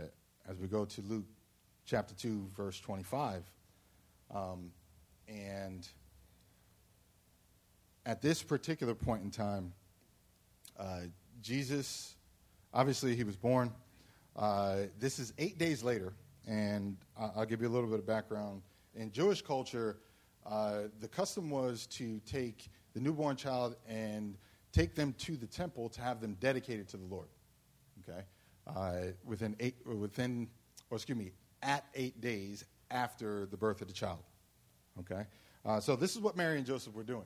[0.49, 1.25] as we go to Luke
[1.85, 3.43] chapter 2, verse 25.
[4.33, 4.71] Um,
[5.27, 5.87] and
[8.05, 9.71] at this particular point in time,
[10.77, 11.01] uh,
[11.41, 12.15] Jesus,
[12.73, 13.71] obviously, he was born.
[14.35, 16.13] Uh, this is eight days later,
[16.47, 18.63] and I'll give you a little bit of background.
[18.95, 19.97] In Jewish culture,
[20.45, 24.37] uh, the custom was to take the newborn child and
[24.73, 27.27] take them to the temple to have them dedicated to the Lord.
[28.01, 28.21] Okay,
[28.67, 30.49] uh, within eight, within,
[30.89, 34.19] or excuse me, at eight days after the birth of the child.
[34.99, 35.25] Okay,
[35.65, 37.25] uh, so this is what Mary and Joseph were doing.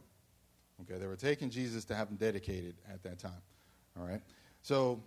[0.82, 3.42] Okay, they were taking Jesus to have him dedicated at that time.
[4.00, 4.22] All right,
[4.62, 5.02] so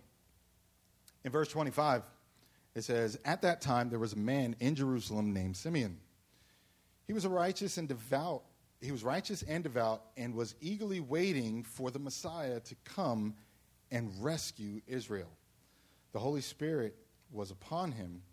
[1.23, 2.03] in verse 25,
[2.75, 5.97] it says, At that time there was a man in Jerusalem named Simeon.
[7.07, 8.43] He was a righteous and devout.
[8.81, 13.35] He was righteous and devout and was eagerly waiting for the Messiah to come
[13.91, 15.29] and rescue Israel.
[16.13, 16.95] The Holy Spirit
[17.31, 18.23] was upon him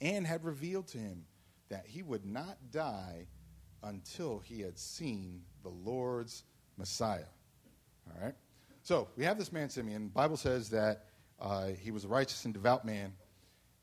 [0.00, 1.24] and had revealed to him
[1.68, 3.26] that he would not die
[3.82, 6.44] until he had seen the Lord's
[6.76, 7.24] Messiah.
[8.08, 8.34] All right?
[8.82, 10.04] So we have this man, Simeon.
[10.04, 11.06] The Bible says that
[11.40, 13.12] uh, he was a righteous and devout man,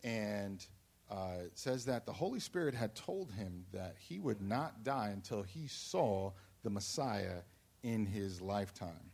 [0.03, 0.65] and
[1.11, 5.43] uh, says that the Holy Spirit had told him that he would not die until
[5.43, 6.31] he saw
[6.63, 7.39] the Messiah
[7.83, 9.11] in his lifetime.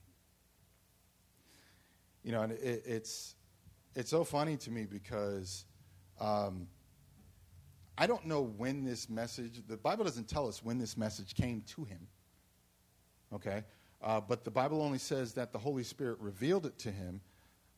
[2.24, 3.36] You know, and it, it's
[3.96, 5.66] it's so funny to me because
[6.20, 6.68] um,
[7.98, 9.64] I don't know when this message.
[9.68, 12.08] The Bible doesn't tell us when this message came to him.
[13.34, 13.64] Okay,
[14.04, 17.22] uh, but the Bible only says that the Holy Spirit revealed it to him,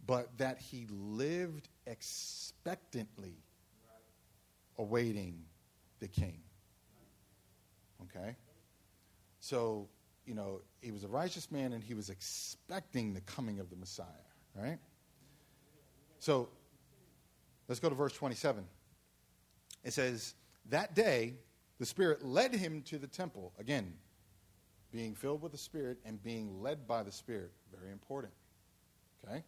[0.06, 3.38] but that he lived expectantly
[4.80, 5.44] awaiting
[6.00, 6.40] the king.
[8.04, 8.36] Okay?
[9.40, 9.88] So,
[10.26, 13.76] you know, he was a righteous man and he was expecting the coming of the
[13.76, 14.06] Messiah,
[14.56, 14.80] right?
[16.18, 16.50] So,
[17.68, 18.66] let's go to verse 27.
[19.84, 20.34] It says,
[20.70, 21.36] That day,
[21.78, 23.54] the Spirit led him to the temple.
[23.60, 23.94] Again,
[24.92, 27.52] being filled with the Spirit and being led by the Spirit.
[27.78, 28.34] Very important.
[29.26, 29.44] Okay?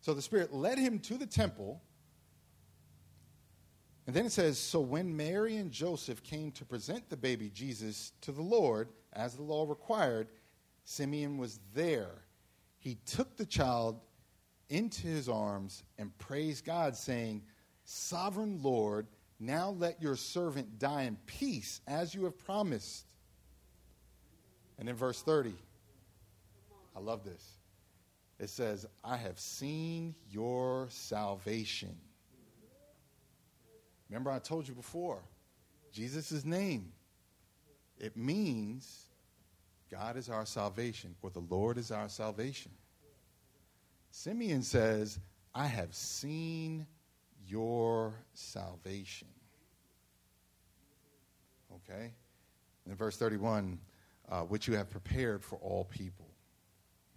[0.00, 1.82] So the Spirit led him to the temple
[4.10, 8.10] and then it says, So when Mary and Joseph came to present the baby Jesus
[8.22, 10.26] to the Lord, as the law required,
[10.82, 12.24] Simeon was there.
[12.78, 14.00] He took the child
[14.68, 17.42] into his arms and praised God, saying,
[17.84, 19.06] Sovereign Lord,
[19.38, 23.06] now let your servant die in peace, as you have promised.
[24.80, 25.54] And in verse 30,
[26.96, 27.48] I love this.
[28.40, 31.96] It says, I have seen your salvation
[34.10, 35.22] Remember, I told you before,
[35.92, 36.92] Jesus' name,
[37.96, 39.06] it means
[39.88, 42.72] God is our salvation, or the Lord is our salvation.
[44.10, 45.20] Simeon says,
[45.54, 46.86] I have seen
[47.46, 49.28] your salvation.
[51.74, 52.12] Okay?
[52.88, 53.78] In verse 31,
[54.28, 56.26] uh, which you have prepared for all people.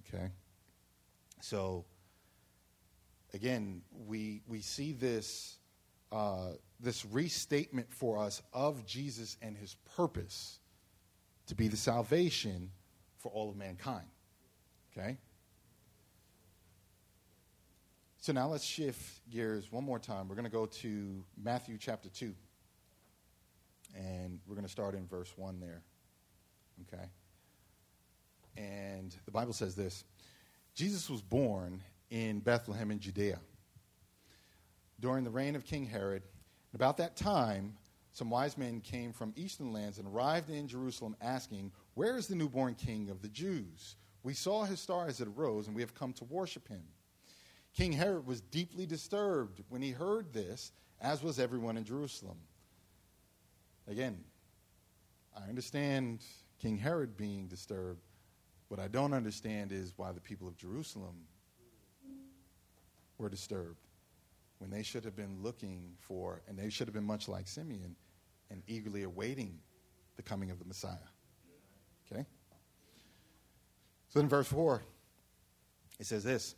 [0.07, 0.29] Okay?
[1.41, 1.85] So,
[3.33, 5.57] again, we, we see this
[6.14, 10.59] uh, this restatement for us of Jesus and his purpose
[11.47, 12.70] to be the salvation
[13.18, 14.05] for all of mankind.
[14.95, 15.18] Okay?
[18.20, 20.28] So now let's shift gears one more time.
[20.28, 22.34] We're going to go to Matthew chapter 2.
[23.95, 25.82] And we're going to start in verse 1 there.
[26.88, 27.05] Okay?
[28.55, 30.03] And the Bible says this
[30.76, 33.39] Jesus was born in Bethlehem in Judea
[35.04, 36.24] during the reign of King Herod.
[36.74, 37.74] About that time,
[38.14, 42.36] some wise men came from eastern lands and arrived in Jerusalem asking, Where is the
[42.36, 43.97] newborn king of the Jews?
[44.24, 46.84] We saw his star as it arose, and we have come to worship him.
[47.76, 52.38] King Herod was deeply disturbed when he heard this, as was everyone in Jerusalem.
[53.89, 54.24] Again,
[55.38, 56.24] I understand
[56.60, 58.08] King Herod being disturbed.
[58.70, 61.26] What I don't understand is why the people of Jerusalem
[63.18, 63.89] were disturbed
[64.64, 67.97] when they should have been looking for, and they should have been much like Simeon,
[68.49, 69.59] and eagerly awaiting
[70.16, 71.09] the coming of the Messiah.
[72.09, 72.26] Okay?
[74.07, 74.82] So in verse 4,
[75.99, 76.55] it says this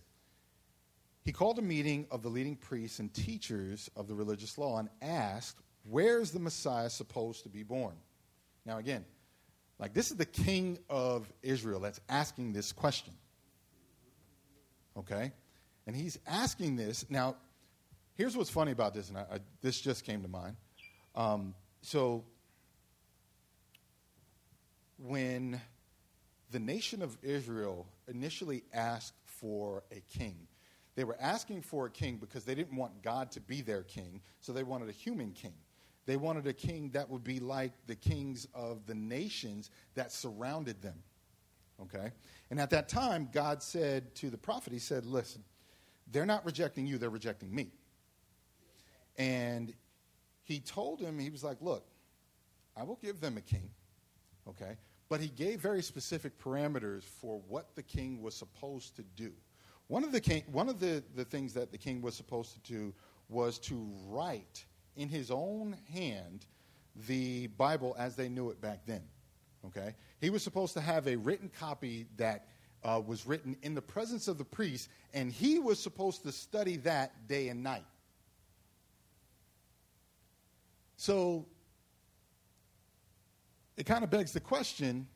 [1.24, 4.90] He called a meeting of the leading priests and teachers of the religious law and
[5.02, 5.58] asked,
[5.90, 7.96] Where is the Messiah supposed to be born?
[8.68, 9.04] Now, again,
[9.80, 13.16] like this is the king of Israel that's asking this question.
[14.96, 15.32] Okay?
[15.88, 17.08] And he's asking this.
[17.10, 17.38] Now,
[18.16, 20.56] Here's what's funny about this, and I, I, this just came to mind.
[21.16, 22.24] Um, so,
[24.98, 25.60] when
[26.52, 30.48] the nation of Israel initially asked for a king,
[30.96, 34.22] They were asking for a king because they didn't want God to be their king,
[34.40, 35.56] so they wanted a human king.
[36.06, 40.82] They wanted a king that would be like the kings of the nations that surrounded
[40.82, 41.04] them.
[41.82, 42.12] Okay?
[42.50, 45.44] And at that time, God said to the prophet, He said, Listen,
[46.10, 47.74] they're not rejecting you, they're rejecting me.
[49.18, 49.74] And
[50.44, 51.86] he told him, He was like, Look,
[52.76, 53.70] I will give them a king.
[54.48, 54.78] Okay?
[55.10, 59.32] But he gave very specific parameters for what the king was supposed to do.
[59.88, 62.72] One of the, king, one of the, the things that the king was supposed to
[62.72, 62.94] do
[63.30, 66.46] was to write in his own hand
[67.08, 69.04] the Bible as they knew it back then.
[69.68, 69.94] Okay?
[70.22, 72.48] He was supposed to have a written copy that
[72.84, 76.78] uh, was written in the presence of the priest, and he was supposed to study
[76.78, 77.86] that day and night.
[80.98, 81.46] So
[83.78, 85.08] it kind of begs the question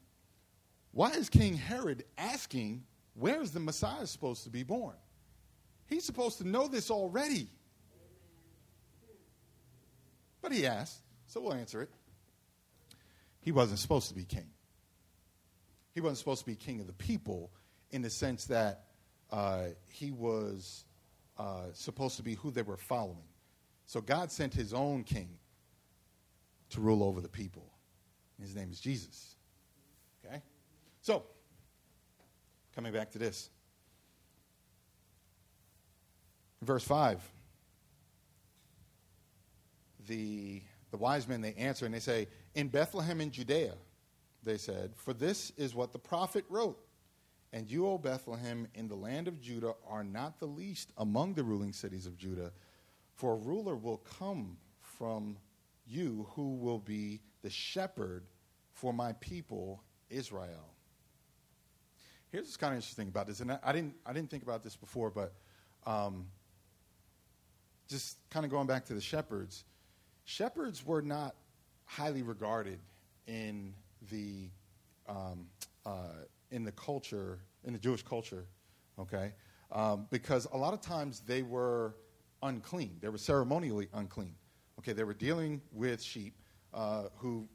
[0.91, 4.95] why is King Herod asking where is the Messiah supposed to be born?
[5.87, 7.47] He's supposed to know this already.
[10.41, 11.89] But he asked, so we'll answer it.
[13.41, 14.49] He wasn't supposed to be king.
[15.93, 17.51] He wasn't supposed to be king of the people
[17.91, 18.85] in the sense that
[19.31, 20.85] uh, he was
[21.37, 23.27] uh, supposed to be who they were following.
[23.85, 25.38] So God sent his own king
[26.71, 27.69] to rule over the people.
[28.39, 29.35] His name is Jesus.
[30.25, 30.41] Okay?
[31.01, 31.23] So,
[32.75, 33.49] coming back to this.
[36.61, 37.21] Verse 5.
[40.07, 40.61] The,
[40.91, 43.73] the wise men, they answer and they say, In Bethlehem in Judea,
[44.43, 46.79] they said, For this is what the prophet wrote.
[47.51, 51.43] And you, O Bethlehem, in the land of Judah, are not the least among the
[51.43, 52.51] ruling cities of Judah,
[53.15, 55.37] for a ruler will come from
[55.89, 58.23] you who will be the shepherd
[58.73, 60.73] for my people Israel.
[62.31, 64.75] Here's what's kind of interesting about this, and I, didn't, I didn't think about this
[64.75, 65.33] before, but
[65.87, 66.27] um,
[67.87, 69.65] just kind of going back to the shepherds,
[70.25, 71.35] shepherds were not
[71.85, 72.79] highly regarded
[73.25, 73.73] in
[74.11, 74.49] the
[75.07, 75.47] um,
[75.85, 78.45] uh, in the culture in the Jewish culture,
[78.99, 79.33] okay,
[79.71, 81.95] um, because a lot of times they were
[82.43, 82.97] unclean.
[83.01, 84.35] They were ceremonially unclean.
[84.79, 86.33] Okay, they were dealing with sheep
[86.73, 87.45] uh, who,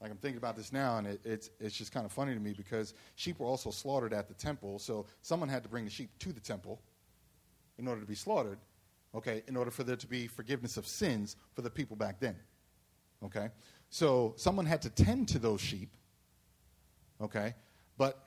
[0.00, 2.40] like I'm thinking about this now, and it, it's, it's just kind of funny to
[2.40, 4.78] me because sheep were also slaughtered at the temple.
[4.78, 6.80] So someone had to bring the sheep to the temple
[7.78, 8.58] in order to be slaughtered,
[9.14, 12.36] okay, in order for there to be forgiveness of sins for the people back then.
[13.22, 13.48] Okay?
[13.90, 15.94] So someone had to tend to those sheep,
[17.20, 17.54] okay?
[17.98, 18.24] But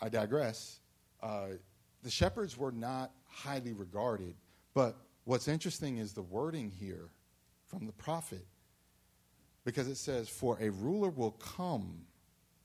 [0.00, 0.80] I digress.
[1.22, 1.48] Uh,
[2.02, 4.34] the shepherds were not highly regarded,
[4.72, 4.96] but
[5.30, 7.08] What's interesting is the wording here
[7.64, 8.44] from the prophet,
[9.64, 12.00] because it says, For a ruler will come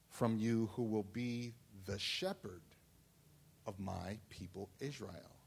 [0.09, 1.53] from you who will be
[1.85, 2.63] the shepherd
[3.67, 5.37] of my people Israel.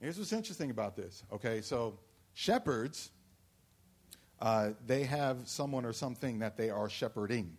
[0.00, 1.22] Here's what's interesting about this.
[1.32, 2.00] Okay, so
[2.34, 3.12] shepherds,
[4.40, 7.56] uh, they have someone or something that they are shepherding.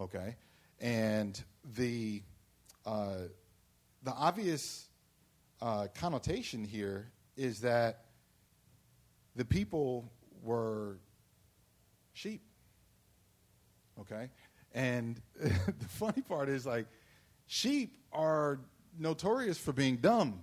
[0.00, 0.34] Okay,
[0.80, 1.44] and
[1.76, 2.22] the
[2.86, 3.16] uh,
[4.02, 4.86] the obvious
[5.60, 8.04] uh, connotation here is that
[9.36, 10.10] the people
[10.42, 10.98] were
[12.12, 12.42] sheep.
[14.00, 14.30] Okay?
[14.72, 16.86] And the funny part is like
[17.46, 18.60] sheep are
[18.98, 20.42] notorious for being dumb.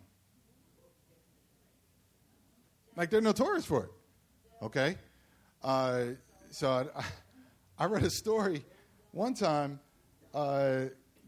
[2.96, 3.92] Like they're notorious for it.
[4.64, 4.98] Okay?
[5.64, 6.04] Uh,
[6.50, 7.04] so I,
[7.84, 8.64] I, read a story
[9.12, 9.80] one time.
[10.34, 10.86] Uh,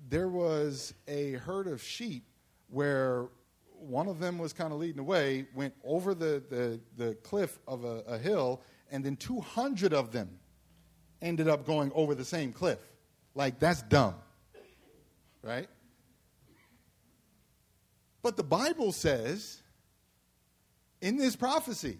[0.09, 2.25] there was a herd of sheep
[2.69, 3.27] where
[3.83, 7.59] one of them was kind of leading the way, went over the, the, the cliff
[7.67, 8.61] of a, a hill,
[8.91, 10.29] and then 200 of them
[11.21, 12.79] ended up going over the same cliff.
[13.35, 14.15] Like, that's dumb.
[15.41, 15.67] Right?
[18.21, 19.61] But the Bible says,
[21.01, 21.97] in this prophecy,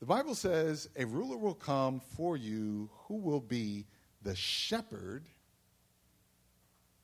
[0.00, 3.86] the Bible says, a ruler will come for you who will be
[4.22, 5.26] the shepherd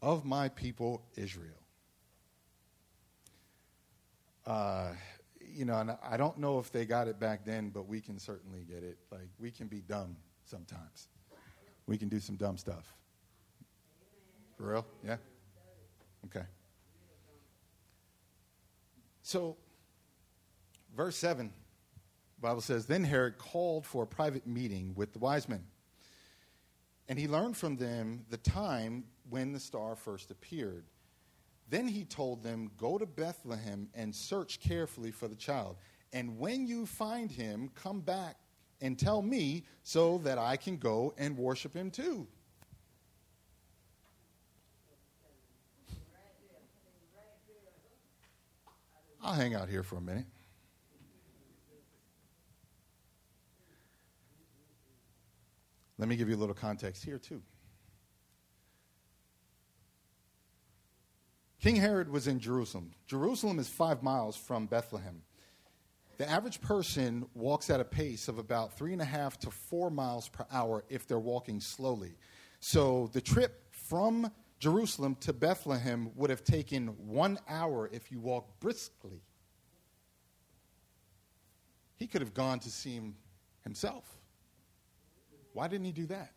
[0.02, 1.65] of my people Israel
[4.46, 4.92] uh,
[5.40, 8.18] you know, and I don't know if they got it back then, but we can
[8.18, 8.98] certainly get it.
[9.10, 11.08] Like, we can be dumb sometimes.
[11.86, 12.92] We can do some dumb stuff.
[14.56, 14.86] For real?
[15.04, 15.16] Yeah?
[16.26, 16.46] Okay.
[19.22, 19.56] So,
[20.96, 21.52] verse 7,
[22.40, 25.64] Bible says, Then Herod called for a private meeting with the wise men.
[27.08, 30.84] And he learned from them the time when the star first appeared.
[31.68, 35.76] Then he told them, Go to Bethlehem and search carefully for the child.
[36.12, 38.36] And when you find him, come back
[38.80, 42.26] and tell me so that I can go and worship him too.
[49.22, 50.26] I'll hang out here for a minute.
[55.98, 57.42] Let me give you a little context here, too.
[61.66, 62.92] King Herod was in Jerusalem.
[63.08, 65.22] Jerusalem is five miles from Bethlehem.
[66.16, 69.90] The average person walks at a pace of about three and a half to four
[69.90, 72.14] miles per hour if they're walking slowly.
[72.60, 78.60] So the trip from Jerusalem to Bethlehem would have taken one hour if you walked
[78.60, 79.20] briskly.
[81.96, 83.16] He could have gone to see him
[83.64, 84.04] himself.
[85.52, 86.30] Why didn't he do that?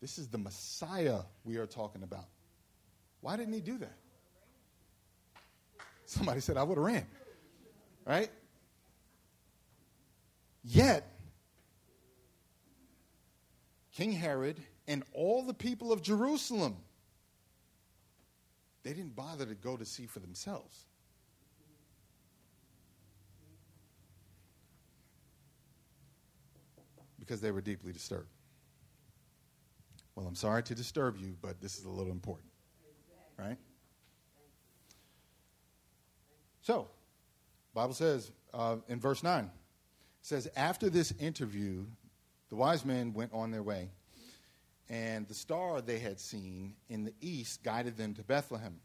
[0.00, 2.28] This is the Messiah we are talking about.
[3.22, 3.96] Why didn't he do that?
[6.04, 7.06] Somebody said, I would have ran.
[8.04, 8.28] Right?
[10.62, 11.08] Yet,
[13.92, 16.76] King Herod and all the people of Jerusalem,
[18.82, 20.86] they didn't bother to go to see for themselves.
[27.20, 28.28] Because they were deeply disturbed.
[30.16, 32.51] Well, I'm sorry to disturb you, but this is a little important.
[33.38, 33.56] Right?
[36.62, 36.88] So,
[37.74, 39.50] Bible says uh, in verse 9,
[40.20, 41.84] says, After this interview,
[42.48, 43.90] the wise men went on their way,
[44.88, 48.78] and the star they had seen in the east guided them to Bethlehem.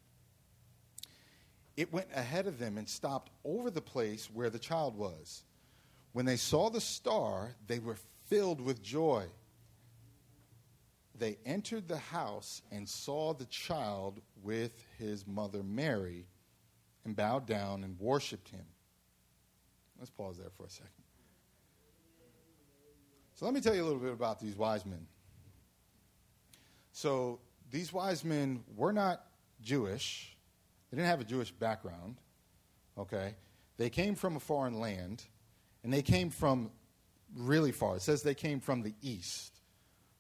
[1.76, 5.44] It went ahead of them and stopped over the place where the child was.
[6.14, 9.26] When they saw the star, they were filled with joy.
[11.18, 16.28] They entered the house and saw the child with his mother Mary
[17.06, 18.66] and bowed down and worshiped him.
[19.98, 20.92] Let's pause there for a second.
[23.36, 25.08] So let me tell you a little bit about these wise men.
[26.92, 27.40] So
[27.72, 29.24] these wise men were not
[29.62, 30.36] Jewish.
[30.90, 32.18] They didn't have a Jewish background.
[32.98, 33.36] Okay?
[33.78, 35.24] They came from a foreign land,
[35.84, 36.72] and they came from
[37.36, 37.96] really far.
[37.96, 39.60] It says they came from the east.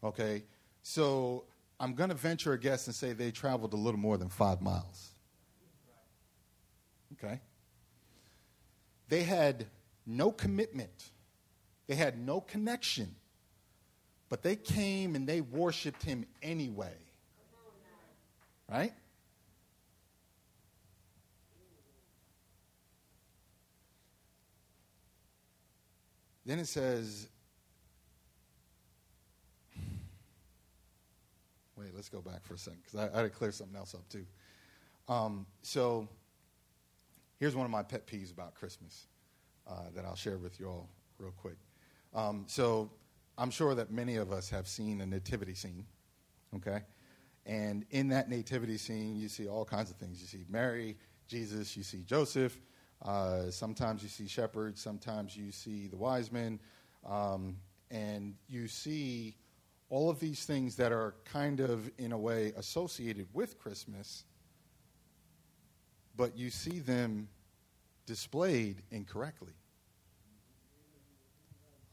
[0.04, 0.44] Okay?
[0.90, 1.44] So
[1.82, 4.62] I'm going to venture a guess and say they traveled a little more than five
[4.62, 5.10] miles.
[7.12, 7.42] Okay?
[9.10, 9.66] They had
[10.06, 11.12] no commitment,
[11.88, 13.14] they had no connection,
[14.30, 16.96] but they came and they worshiped him anyway.
[18.72, 18.94] Right?
[26.46, 27.28] Then it says,
[31.78, 33.94] wait, let's go back for a second because I, I had to clear something else
[33.94, 34.26] up too.
[35.08, 36.08] Um, so
[37.40, 39.08] here's one of my pet peeves about Christmas
[39.70, 41.58] uh, that I'll share with you all real quick.
[42.14, 42.90] Um, so
[43.38, 45.86] I'm sure that many of us have seen a nativity scene,
[46.56, 46.82] okay?
[47.46, 50.20] And in that nativity scene, you see all kinds of things.
[50.20, 50.98] You see Mary,
[51.28, 52.60] Jesus, you see Joseph.
[53.06, 54.82] Uh, sometimes you see shepherds.
[54.82, 56.60] Sometimes you see the wise men.
[57.06, 57.58] Um,
[57.92, 59.38] and you see
[59.90, 64.26] all of these things that are kind of, in a way, associated with Christmas,
[66.16, 67.30] but you see them
[68.06, 69.54] displayed incorrectly.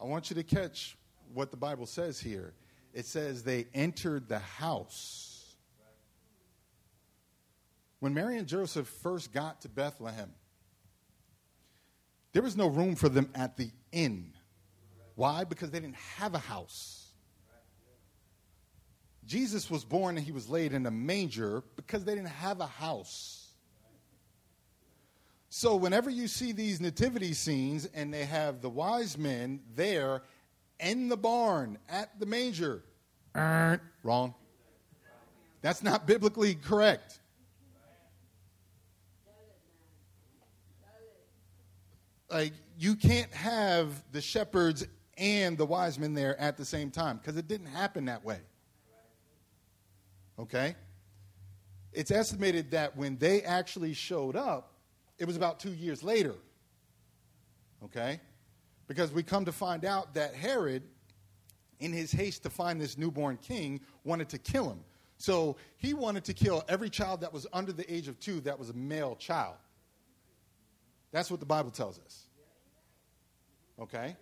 [0.01, 0.97] I want you to catch
[1.33, 2.55] what the Bible says here.
[2.93, 5.57] It says they entered the house.
[8.01, 10.33] When Mary and Joseph first got to Bethlehem,
[12.33, 14.33] there was no room for them at the inn.
[15.15, 15.45] Why?
[15.45, 17.04] Because they didn't have a house.
[19.27, 22.67] Jesus was born and he was laid in a manger because they didn't have a
[22.67, 23.49] house.
[25.49, 30.23] So, whenever you see these nativity scenes and they have the wise men there
[30.81, 32.83] in the barn at the manger,
[34.03, 34.35] wrong.
[35.63, 37.21] That's not biblically correct.
[42.29, 44.85] Like, you can't have the shepherds
[45.17, 48.41] and the wise men there at the same time because it didn't happen that way.
[50.39, 50.75] Okay?
[51.93, 54.73] It's estimated that when they actually showed up,
[55.19, 56.35] it was about two years later.
[57.85, 58.21] Okay?
[58.89, 60.83] Because we come to find out that Herod,
[61.81, 64.81] in his haste to find this newborn king, wanted to kill him.
[65.19, 68.59] So he wanted to kill every child that was under the age of two that
[68.59, 69.55] was a male child.
[71.13, 72.25] That's what the Bible tells us.
[73.81, 74.17] Okay?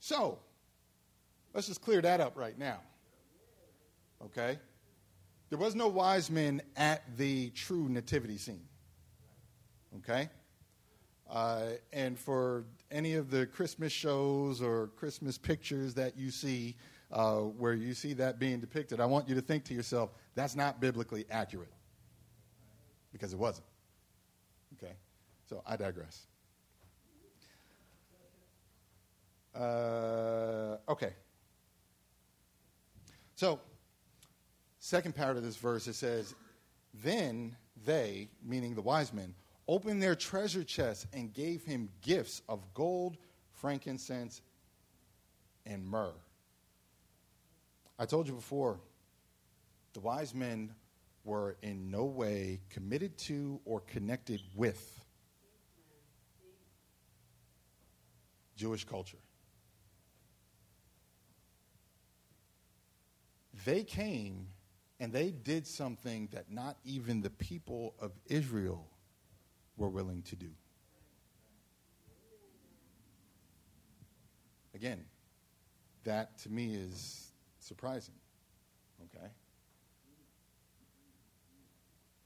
[0.00, 0.38] So,
[1.54, 2.80] let's just clear that up right now.
[4.24, 4.58] Okay?
[5.48, 8.66] There was no wise men at the true nativity scene.
[9.98, 10.28] Okay?
[11.30, 16.76] Uh, and for any of the Christmas shows or Christmas pictures that you see
[17.12, 20.56] uh, where you see that being depicted, I want you to think to yourself, that's
[20.56, 21.72] not biblically accurate.
[23.12, 23.66] Because it wasn't.
[24.76, 24.94] Okay?
[25.48, 26.26] So I digress.
[29.54, 31.14] Uh, okay.
[33.36, 33.60] So,
[34.86, 36.36] second part of this verse, it says,
[37.02, 39.34] Then they, meaning the wise men,
[39.66, 43.16] opened their treasure chests and gave him gifts of gold,
[43.52, 44.42] frankincense,
[45.66, 46.14] and myrrh.
[47.98, 48.78] I told you before,
[49.92, 50.72] the wise men
[51.24, 55.04] were in no way committed to or connected with
[58.54, 59.18] Jewish culture.
[63.64, 64.46] They came
[64.98, 68.86] and they did something that not even the people of Israel
[69.76, 70.48] were willing to do.
[74.74, 75.04] Again,
[76.04, 78.14] that to me is surprising.
[79.04, 79.26] Okay?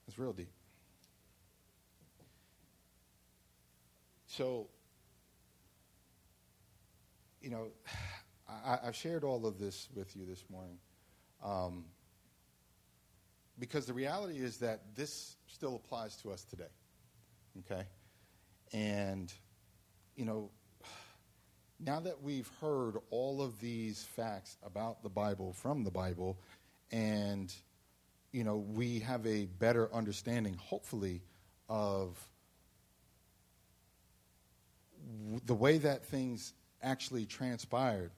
[0.06, 0.50] It's real deep.
[4.26, 4.68] So,
[7.40, 7.68] you know,
[8.48, 10.78] I, have shared all of this with you this morning
[11.44, 11.84] um,
[13.60, 16.64] because the reality is that this still applies to us today.
[17.60, 17.84] Okay?
[18.72, 19.32] And,
[20.16, 20.50] you know,
[21.78, 26.38] now that we've heard all of these facts about the Bible from the Bible,
[26.90, 27.52] and,
[28.32, 31.22] you know, we have a better understanding, hopefully,
[31.68, 32.18] of
[35.46, 36.52] the way that things
[36.82, 38.10] actually transpired,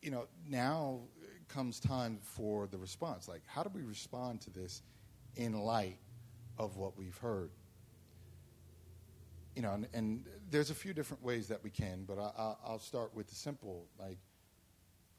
[0.00, 1.00] you know, now
[1.52, 3.28] comes time for the response.
[3.28, 4.82] Like, how do we respond to this
[5.36, 5.98] in light
[6.58, 7.50] of what we've heard?
[9.54, 12.78] You know, and, and there's a few different ways that we can, but I, I'll
[12.78, 13.86] start with the simple.
[13.98, 14.18] Like,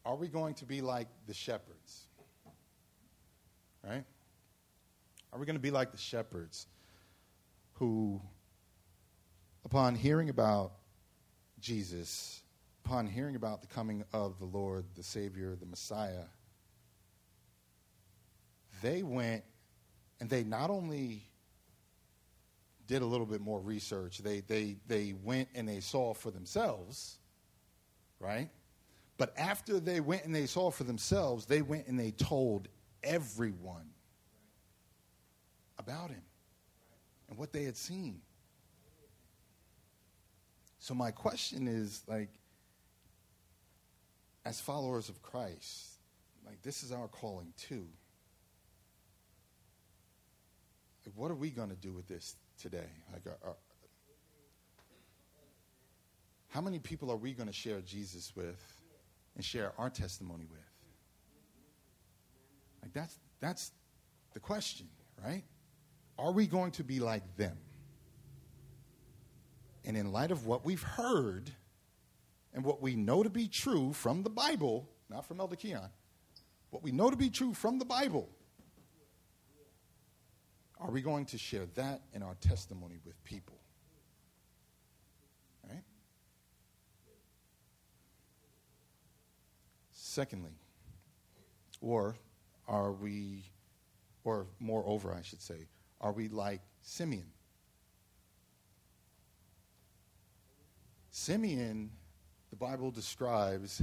[0.06, 2.08] are we going to be like the shepherds?
[3.84, 4.04] Right?
[5.32, 6.68] Are we going to be like the shepherds
[7.74, 8.22] who,
[9.66, 10.74] upon hearing about
[11.60, 12.43] Jesus,
[12.86, 16.26] upon hearing about the coming of the Lord, the Savior, the Messiah,
[18.82, 19.44] they went
[20.20, 21.24] and they not only
[22.88, 27.18] did a little bit more research, they, they, they went and they saw for themselves,
[28.20, 28.50] right?
[29.18, 32.68] But after they went and they saw for themselves, they went and they told
[33.04, 33.90] everyone
[35.78, 36.24] about him
[37.30, 38.20] and what they had seen.
[40.80, 42.30] So my question is like
[44.46, 46.00] as followers of Christ,
[46.46, 47.88] like this is our calling too.
[51.06, 52.90] Like, what are we going to do with this today?
[53.12, 53.56] Like, are, are,
[56.50, 58.82] how many people are we going to share Jesus with
[59.36, 60.60] and share our testimony with?
[62.82, 63.72] Like that's that's
[64.34, 64.88] the question,
[65.24, 65.44] right?
[66.20, 67.58] Are we going to be like them?
[69.86, 71.50] And in light of what we've heard,
[72.54, 75.90] and what we know to be true from the Bible, not from Elder Keon,
[76.70, 78.30] what we know to be true from the Bible,
[80.80, 83.58] are we going to share that in our testimony with people?
[85.68, 85.84] Right?
[89.92, 90.58] Secondly,
[91.82, 92.16] or
[92.68, 93.46] are we,
[94.24, 95.68] or moreover, I should say,
[96.02, 97.28] are we like Simeon?
[101.12, 101.92] Simeon
[102.54, 103.82] the Bible describes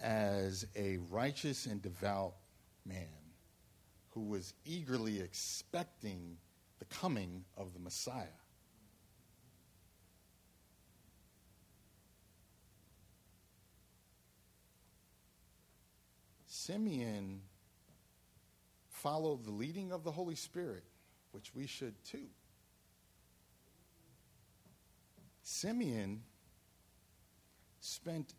[0.00, 2.34] as a righteous and devout
[2.84, 3.06] man
[4.08, 6.38] who was eagerly expecting
[6.80, 8.26] the coming of the Messiah.
[16.48, 17.42] Simeon
[18.88, 20.82] followed the leading of the Holy Spirit,
[21.30, 22.26] which we should too.
[25.44, 26.22] Simeon
[28.02, 28.34] spent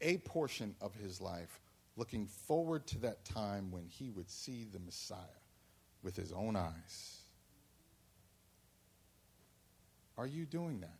[0.00, 1.60] a portion of his life
[1.96, 5.18] looking forward to that time when he would see the Messiah
[6.04, 7.22] with his own eyes.
[10.16, 10.98] Are you doing that?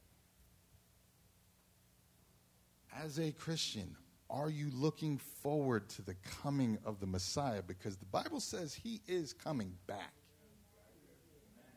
[3.01, 3.95] As a Christian,
[4.29, 7.63] are you looking forward to the coming of the Messiah?
[7.65, 10.15] Because the Bible says he is coming back.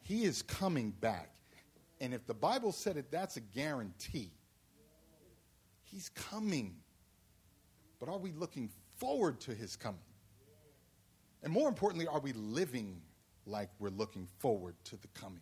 [0.02, 1.30] He is coming back.
[2.00, 4.32] And if the Bible said it, that's a guarantee.
[5.92, 6.76] He's coming.
[8.00, 10.00] But are we looking forward to his coming?
[11.44, 13.02] And more importantly, are we living
[13.46, 15.42] like we're looking forward to the coming?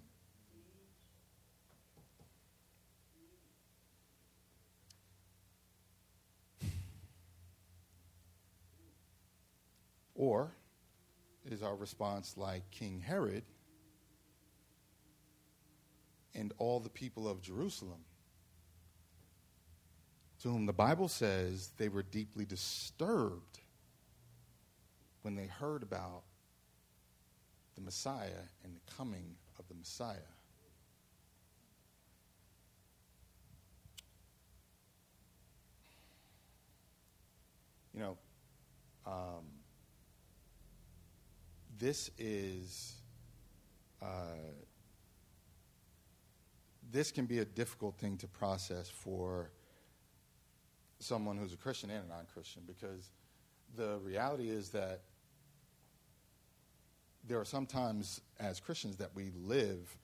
[10.16, 10.52] Or
[11.45, 13.43] is our response like King Herod,
[16.36, 18.00] and all the people of Jerusalem,
[20.42, 23.60] to whom the Bible says they were deeply disturbed
[25.22, 26.24] when they heard about
[27.76, 30.16] the Messiah and the coming of the Messiah.
[37.94, 38.18] You know,
[39.06, 39.44] um,
[41.78, 42.94] this is
[44.02, 44.06] uh,
[46.92, 49.52] this can be a difficult thing to process for
[51.00, 53.12] someone who's a Christian and a non-Christian because
[53.76, 55.02] the reality is that
[57.28, 59.97] there are sometimes as Christians that we live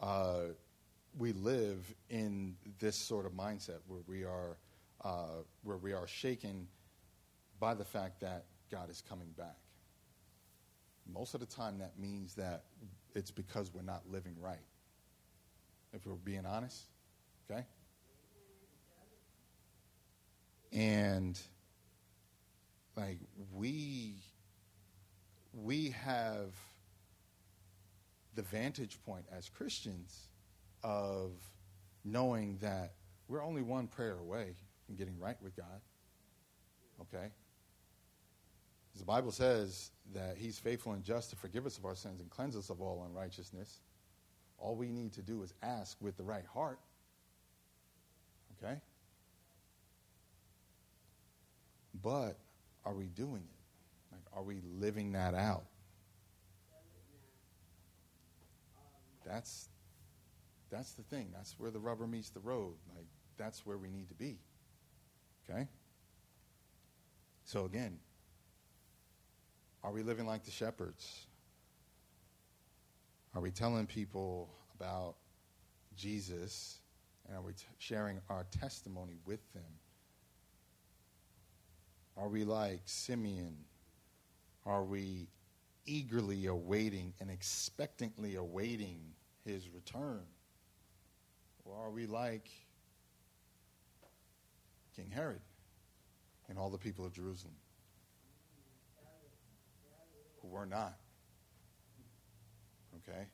[0.00, 0.52] uh,
[1.18, 4.56] we live in this sort of mindset where we are
[5.04, 6.66] uh, where we are shaken
[7.60, 9.56] by the fact that God is coming back.
[11.12, 12.64] Most of the time, that means that
[13.14, 14.58] it's because we're not living right.
[15.92, 16.84] If we're being honest,
[17.50, 17.64] okay?
[20.72, 21.38] And
[22.96, 23.18] like
[23.52, 24.14] we
[25.52, 26.52] we have
[28.34, 30.28] the vantage point as Christians
[30.84, 31.32] of
[32.04, 32.92] knowing that
[33.26, 34.54] we're only one prayer away
[34.86, 35.80] from getting right with God.
[37.00, 37.30] Okay?
[38.98, 42.28] the Bible says that He's faithful and just to forgive us of our sins and
[42.30, 43.80] cleanse us of all unrighteousness.
[44.58, 46.80] All we need to do is ask with the right heart.
[48.60, 48.80] Okay?
[52.02, 52.38] But
[52.84, 54.14] are we doing it?
[54.14, 55.64] Like, are we living that out?
[59.24, 59.68] That's
[60.70, 61.28] that's the thing.
[61.34, 62.74] That's where the rubber meets the road.
[62.94, 64.38] Like that's where we need to be.
[65.48, 65.68] Okay?
[67.44, 67.98] So again,
[69.82, 71.26] are we living like the shepherds?
[73.34, 75.14] Are we telling people about
[75.96, 76.78] Jesus
[77.26, 79.62] and are we t- sharing our testimony with them?
[82.20, 83.56] Are we like Simeon?
[84.66, 85.28] Are we
[85.86, 89.00] eagerly awaiting and expectantly awaiting
[89.44, 90.24] his return?
[91.64, 92.50] Or are we like
[94.96, 95.40] King Herod
[96.48, 97.54] and all the people of Jerusalem?
[100.40, 100.96] who were not.
[102.96, 103.26] Okay?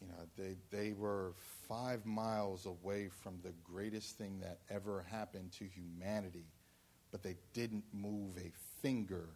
[0.00, 1.32] You know, they, they were
[1.68, 6.46] five miles away from the greatest thing that ever happened to humanity,
[7.10, 8.50] but they didn't move a
[8.82, 9.28] finger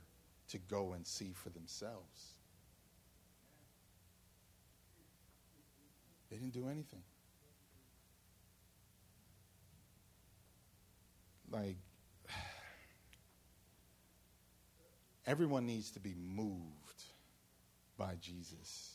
[0.48, 2.34] to go and see for themselves.
[6.30, 7.02] They didn't do anything.
[11.50, 11.76] Like,
[15.26, 17.04] Everyone needs to be moved
[17.96, 18.94] by Jesus,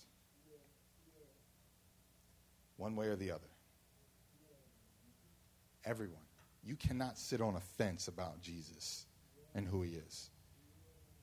[2.76, 3.48] one way or the other.
[5.86, 6.27] Everyone.
[6.68, 9.06] You cannot sit on a fence about Jesus
[9.56, 10.30] and who he is.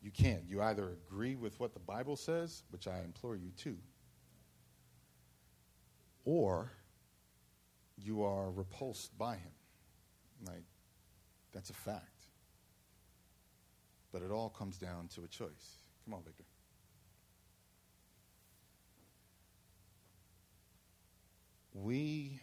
[0.03, 0.42] You can't.
[0.49, 3.76] You either agree with what the Bible says, which I implore you to,
[6.24, 6.72] or
[7.99, 9.53] you are repulsed by him.
[10.47, 10.64] Like,
[11.53, 12.24] that's a fact.
[14.12, 15.82] But it all comes down to a choice.
[16.07, 16.45] Come on, Victor.
[21.74, 22.40] We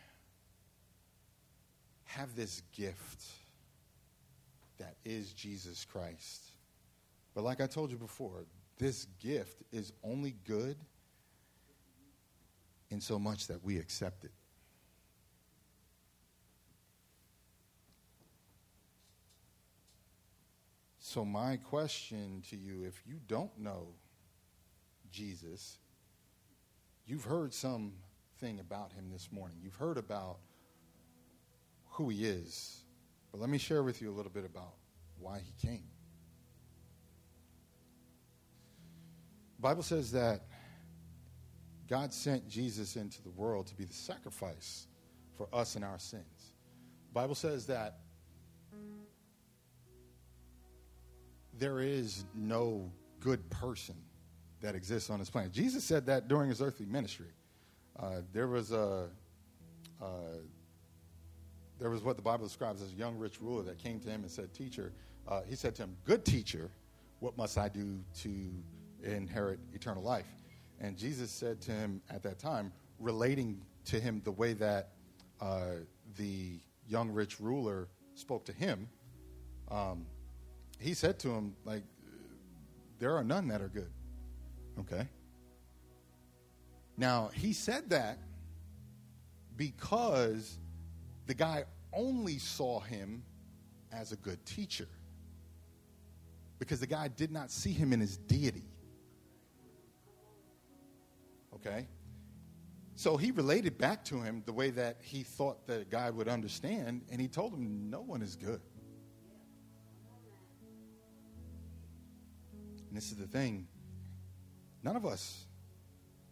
[2.16, 3.26] have this gift
[4.78, 6.44] that is Jesus Christ.
[7.34, 8.46] But like I told you before,
[8.78, 10.76] this gift is only good
[12.90, 14.32] in so much that we accept it.
[21.00, 23.88] So, my question to you if you don't know
[25.12, 25.78] Jesus,
[27.06, 27.92] you've heard something
[28.60, 29.58] about him this morning.
[29.62, 30.38] You've heard about
[31.92, 32.84] who he is.
[33.32, 34.74] But let me share with you a little bit about
[35.20, 35.84] why he came.
[39.58, 40.42] The Bible says that
[41.88, 44.88] God sent Jesus into the world to be the sacrifice
[45.38, 46.54] for us and our sins.
[47.10, 48.00] The Bible says that
[51.58, 53.96] there is no good person
[54.62, 55.52] that exists on this planet.
[55.52, 57.34] Jesus said that during his earthly ministry.
[58.00, 59.10] Uh, there was a
[60.02, 60.06] uh,
[61.82, 64.22] there was what the Bible describes as a young rich ruler that came to him
[64.22, 64.94] and said, "Teacher,"
[65.28, 66.70] uh, he said to him, "Good teacher,
[67.20, 68.30] what must I do to
[69.04, 70.28] inherit eternal life?"
[70.80, 74.90] And Jesus said to him at that time, relating to him the way that
[75.42, 75.78] uh,
[76.18, 78.88] the young rich ruler spoke to him.
[79.70, 80.06] Um,
[80.80, 81.84] he said to him, like,
[83.00, 83.92] there are none that are good.
[84.80, 85.08] Okay?
[86.98, 88.20] Now, he said that
[89.56, 90.58] because
[91.28, 93.24] the guy only saw him
[93.92, 94.88] as a good teacher.
[96.60, 98.66] Because the guy did not see him in his deity.
[101.56, 101.88] Okay?
[102.96, 107.02] So he related back to him the way that he thought the guy would understand,
[107.12, 108.62] and he told him, No one is good.
[112.88, 113.68] And this is the thing
[114.84, 115.46] none of us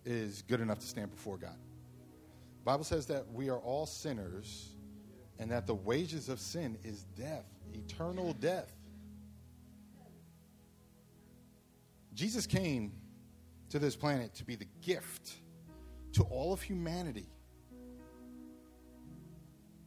[0.06, 1.58] is good enough to stand before God.
[2.60, 4.76] The Bible says that we are all sinners
[5.40, 8.72] and that the wages of sin is death, eternal death.
[12.14, 12.92] Jesus came
[13.70, 15.36] to this planet to be the gift
[16.14, 17.30] to all of humanity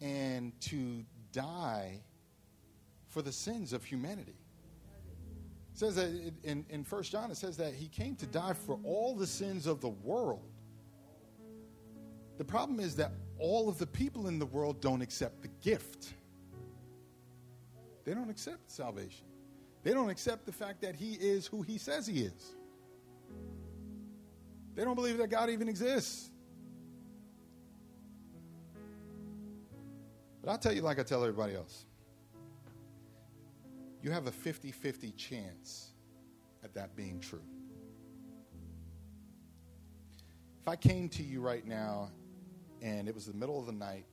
[0.01, 2.01] and to die
[3.09, 4.39] for the sins of humanity.
[5.73, 6.09] It says that
[6.43, 9.67] in, in 1 John, it says that he came to die for all the sins
[9.67, 10.52] of the world.
[12.43, 16.13] The problem is that all of the people in the world don't accept the gift.
[18.05, 19.27] They don't accept salvation.
[19.85, 22.57] They don't accept the fact that he is who he says he is.
[24.75, 26.31] They don't believe that God even exists.
[30.43, 31.85] But I'll tell you, like I tell everybody else,
[34.03, 35.93] you have a 50 50 chance
[36.65, 37.45] at that being true.
[40.61, 42.11] If I came to you right now
[42.83, 44.05] and it was the middle of the night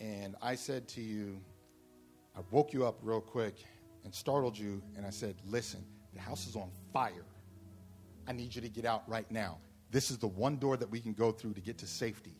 [0.00, 1.40] and I said to you,
[2.36, 3.54] I woke you up real quick
[4.04, 7.24] and startled you, and I said, Listen, the house is on fire.
[8.26, 9.58] I need you to get out right now.
[9.90, 12.34] This is the one door that we can go through to get to safety.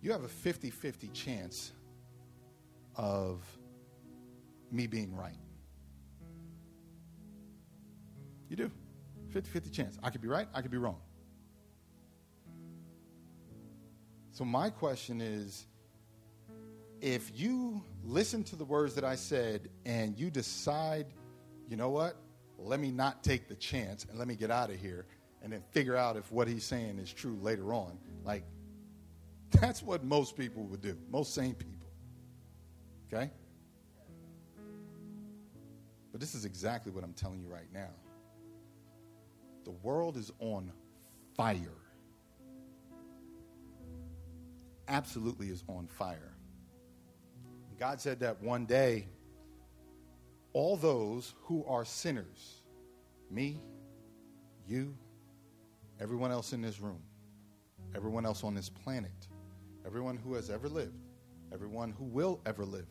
[0.00, 1.72] You have a 50 50 chance
[2.96, 3.40] of
[4.72, 5.38] me being right.
[8.48, 8.70] You do.
[9.30, 9.98] 50 50 chance.
[10.02, 10.98] I could be right, I could be wrong.
[14.38, 15.66] So, my question is
[17.00, 21.06] if you listen to the words that I said and you decide,
[21.68, 22.14] you know what,
[22.56, 25.06] let me not take the chance and let me get out of here
[25.42, 28.44] and then figure out if what he's saying is true later on, like,
[29.60, 31.90] that's what most people would do, most sane people.
[33.12, 33.32] Okay?
[36.12, 37.90] But this is exactly what I'm telling you right now.
[39.64, 40.70] The world is on
[41.34, 41.74] fire.
[44.88, 46.34] Absolutely is on fire.
[47.78, 49.06] God said that one day,
[50.52, 52.62] all those who are sinners,
[53.30, 53.60] me,
[54.66, 54.96] you,
[56.00, 57.02] everyone else in this room,
[57.94, 59.28] everyone else on this planet,
[59.86, 61.04] everyone who has ever lived,
[61.52, 62.88] everyone who will ever live,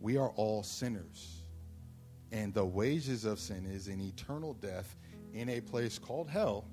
[0.00, 1.42] we are all sinners.
[2.32, 4.96] And the wages of sin is an eternal death
[5.32, 6.64] in a place called hell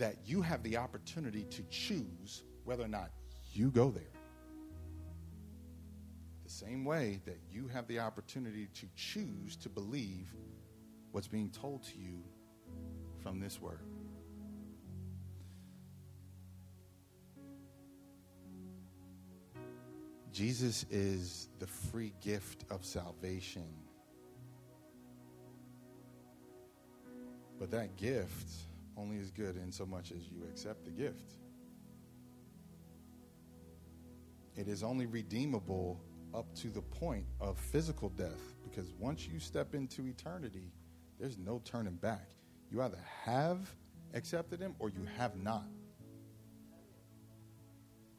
[0.00, 3.10] that you have the opportunity to choose whether or not
[3.52, 4.02] you go there.
[6.42, 10.34] The same way that you have the opportunity to choose to believe
[11.12, 12.24] what's being told to you
[13.22, 13.80] from this word.
[20.32, 23.68] Jesus is the free gift of salvation.
[27.58, 28.48] But that gift
[29.00, 31.34] only is good in so much as you accept the gift.
[34.60, 35.98] it is only redeemable
[36.34, 40.70] up to the point of physical death because once you step into eternity,
[41.18, 42.28] there's no turning back.
[42.70, 43.58] You either have
[44.12, 45.64] accepted him or you have not.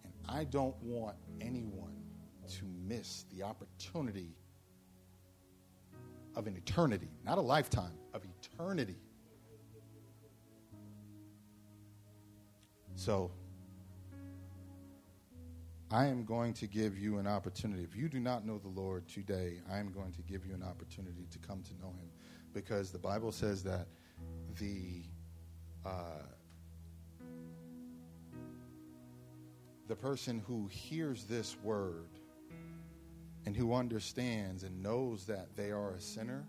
[0.03, 2.03] And I don't want anyone
[2.57, 4.35] to miss the opportunity
[6.35, 8.97] of an eternity, not a lifetime, of eternity.
[13.03, 13.31] So,
[15.89, 17.81] I am going to give you an opportunity.
[17.81, 20.61] If you do not know the Lord today, I am going to give you an
[20.61, 22.11] opportunity to come to know Him
[22.53, 23.87] because the Bible says that
[24.59, 25.01] the
[25.83, 26.27] uh,
[29.87, 32.19] the person who hears this word
[33.47, 36.45] and who understands and knows that they are a sinner,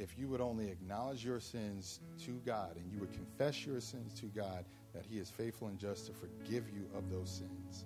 [0.00, 4.12] if you would only acknowledge your sins to God and you would confess your sins
[4.14, 4.64] to God,
[4.94, 7.84] that He is faithful and just to forgive you of those sins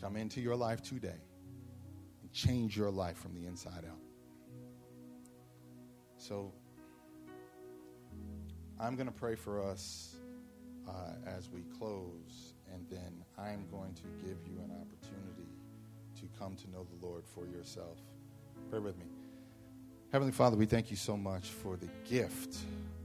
[0.00, 1.20] come into your life today
[2.22, 3.98] and change your life from the inside out.
[6.18, 6.52] So,
[8.78, 10.16] I'm going to pray for us
[10.88, 15.48] uh, as we close, and then I'm going to give you an opportunity
[16.20, 17.98] to come to know the Lord for yourself.
[18.70, 19.06] Pray with me.
[20.12, 22.56] Heavenly Father, we thank you so much for the gift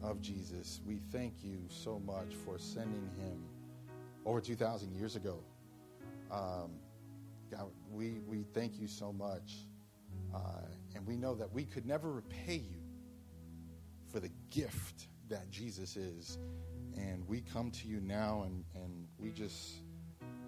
[0.03, 0.81] of Jesus.
[0.85, 3.43] We thank you so much for sending him
[4.25, 5.39] over 2,000 years ago.
[6.31, 6.71] Um,
[7.51, 9.53] God, we, we thank you so much.
[10.33, 10.39] Uh,
[10.95, 12.81] and we know that we could never repay you
[14.11, 16.37] for the gift that Jesus is.
[16.97, 19.75] And we come to you now and, and we just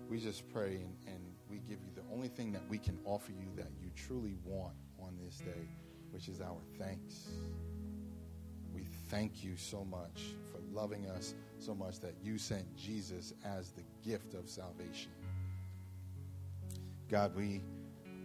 [0.09, 3.31] we just pray and, and we give you the only thing that we can offer
[3.31, 5.67] you that you truly want on this day,
[6.11, 7.29] which is our thanks.
[9.13, 13.83] Thank you so much for loving us so much that you sent Jesus as the
[14.03, 15.11] gift of salvation.
[17.11, 17.61] God, we,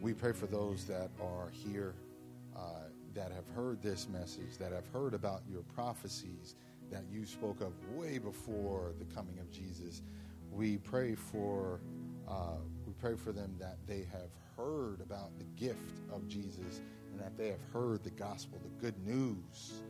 [0.01, 1.94] we pray for those that are here
[2.56, 6.55] uh, that have heard this message, that have heard about your prophecies
[6.90, 10.01] that you spoke of way before the coming of Jesus.
[10.51, 11.82] We pray for
[12.27, 17.20] uh, we pray for them that they have heard about the gift of Jesus and
[17.20, 19.82] that they have heard the gospel, the good news.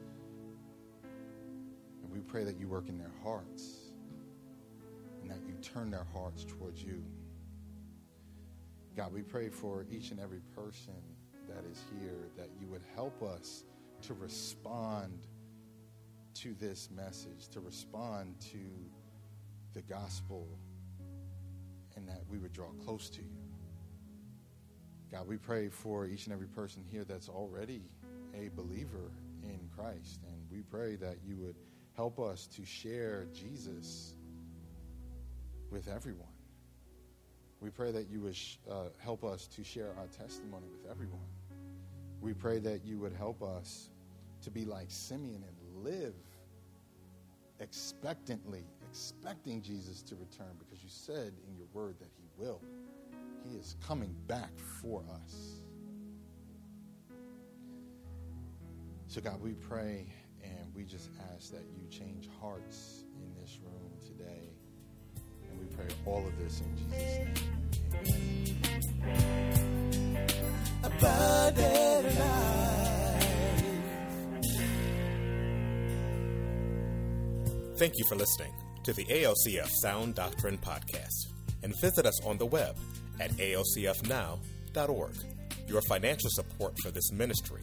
[2.08, 3.92] And we pray that you work in their hearts
[5.20, 7.04] and that you turn their hearts towards you.
[8.96, 10.94] God, we pray for each and every person
[11.48, 13.64] that is here that you would help us
[14.02, 15.26] to respond
[16.34, 18.58] to this message, to respond to
[19.74, 20.48] the gospel,
[21.94, 23.36] and that we would draw close to you.
[25.12, 27.82] God, we pray for each and every person here that's already
[28.34, 29.10] a believer
[29.42, 31.56] in Christ, and we pray that you would
[31.98, 34.14] help us to share Jesus
[35.68, 36.28] with everyone.
[37.60, 38.36] We pray that you would
[38.70, 41.26] uh, help us to share our testimony with everyone.
[42.20, 43.90] We pray that you would help us
[44.42, 46.14] to be like Simeon and live
[47.58, 52.60] expectantly, expecting Jesus to return because you said in your word that he will.
[53.42, 55.62] He is coming back for us.
[59.08, 60.06] So, God, we pray
[60.42, 64.48] and we just ask that you change hearts in this room today.
[65.50, 67.34] And we pray all of this in Jesus' name.
[70.84, 72.58] A better life.
[77.78, 78.52] Thank you for listening
[78.84, 81.28] to the ALCF Sound Doctrine Podcast
[81.62, 82.76] and visit us on the web
[83.20, 85.14] at alcfnow.org.
[85.68, 87.62] Your financial support for this ministry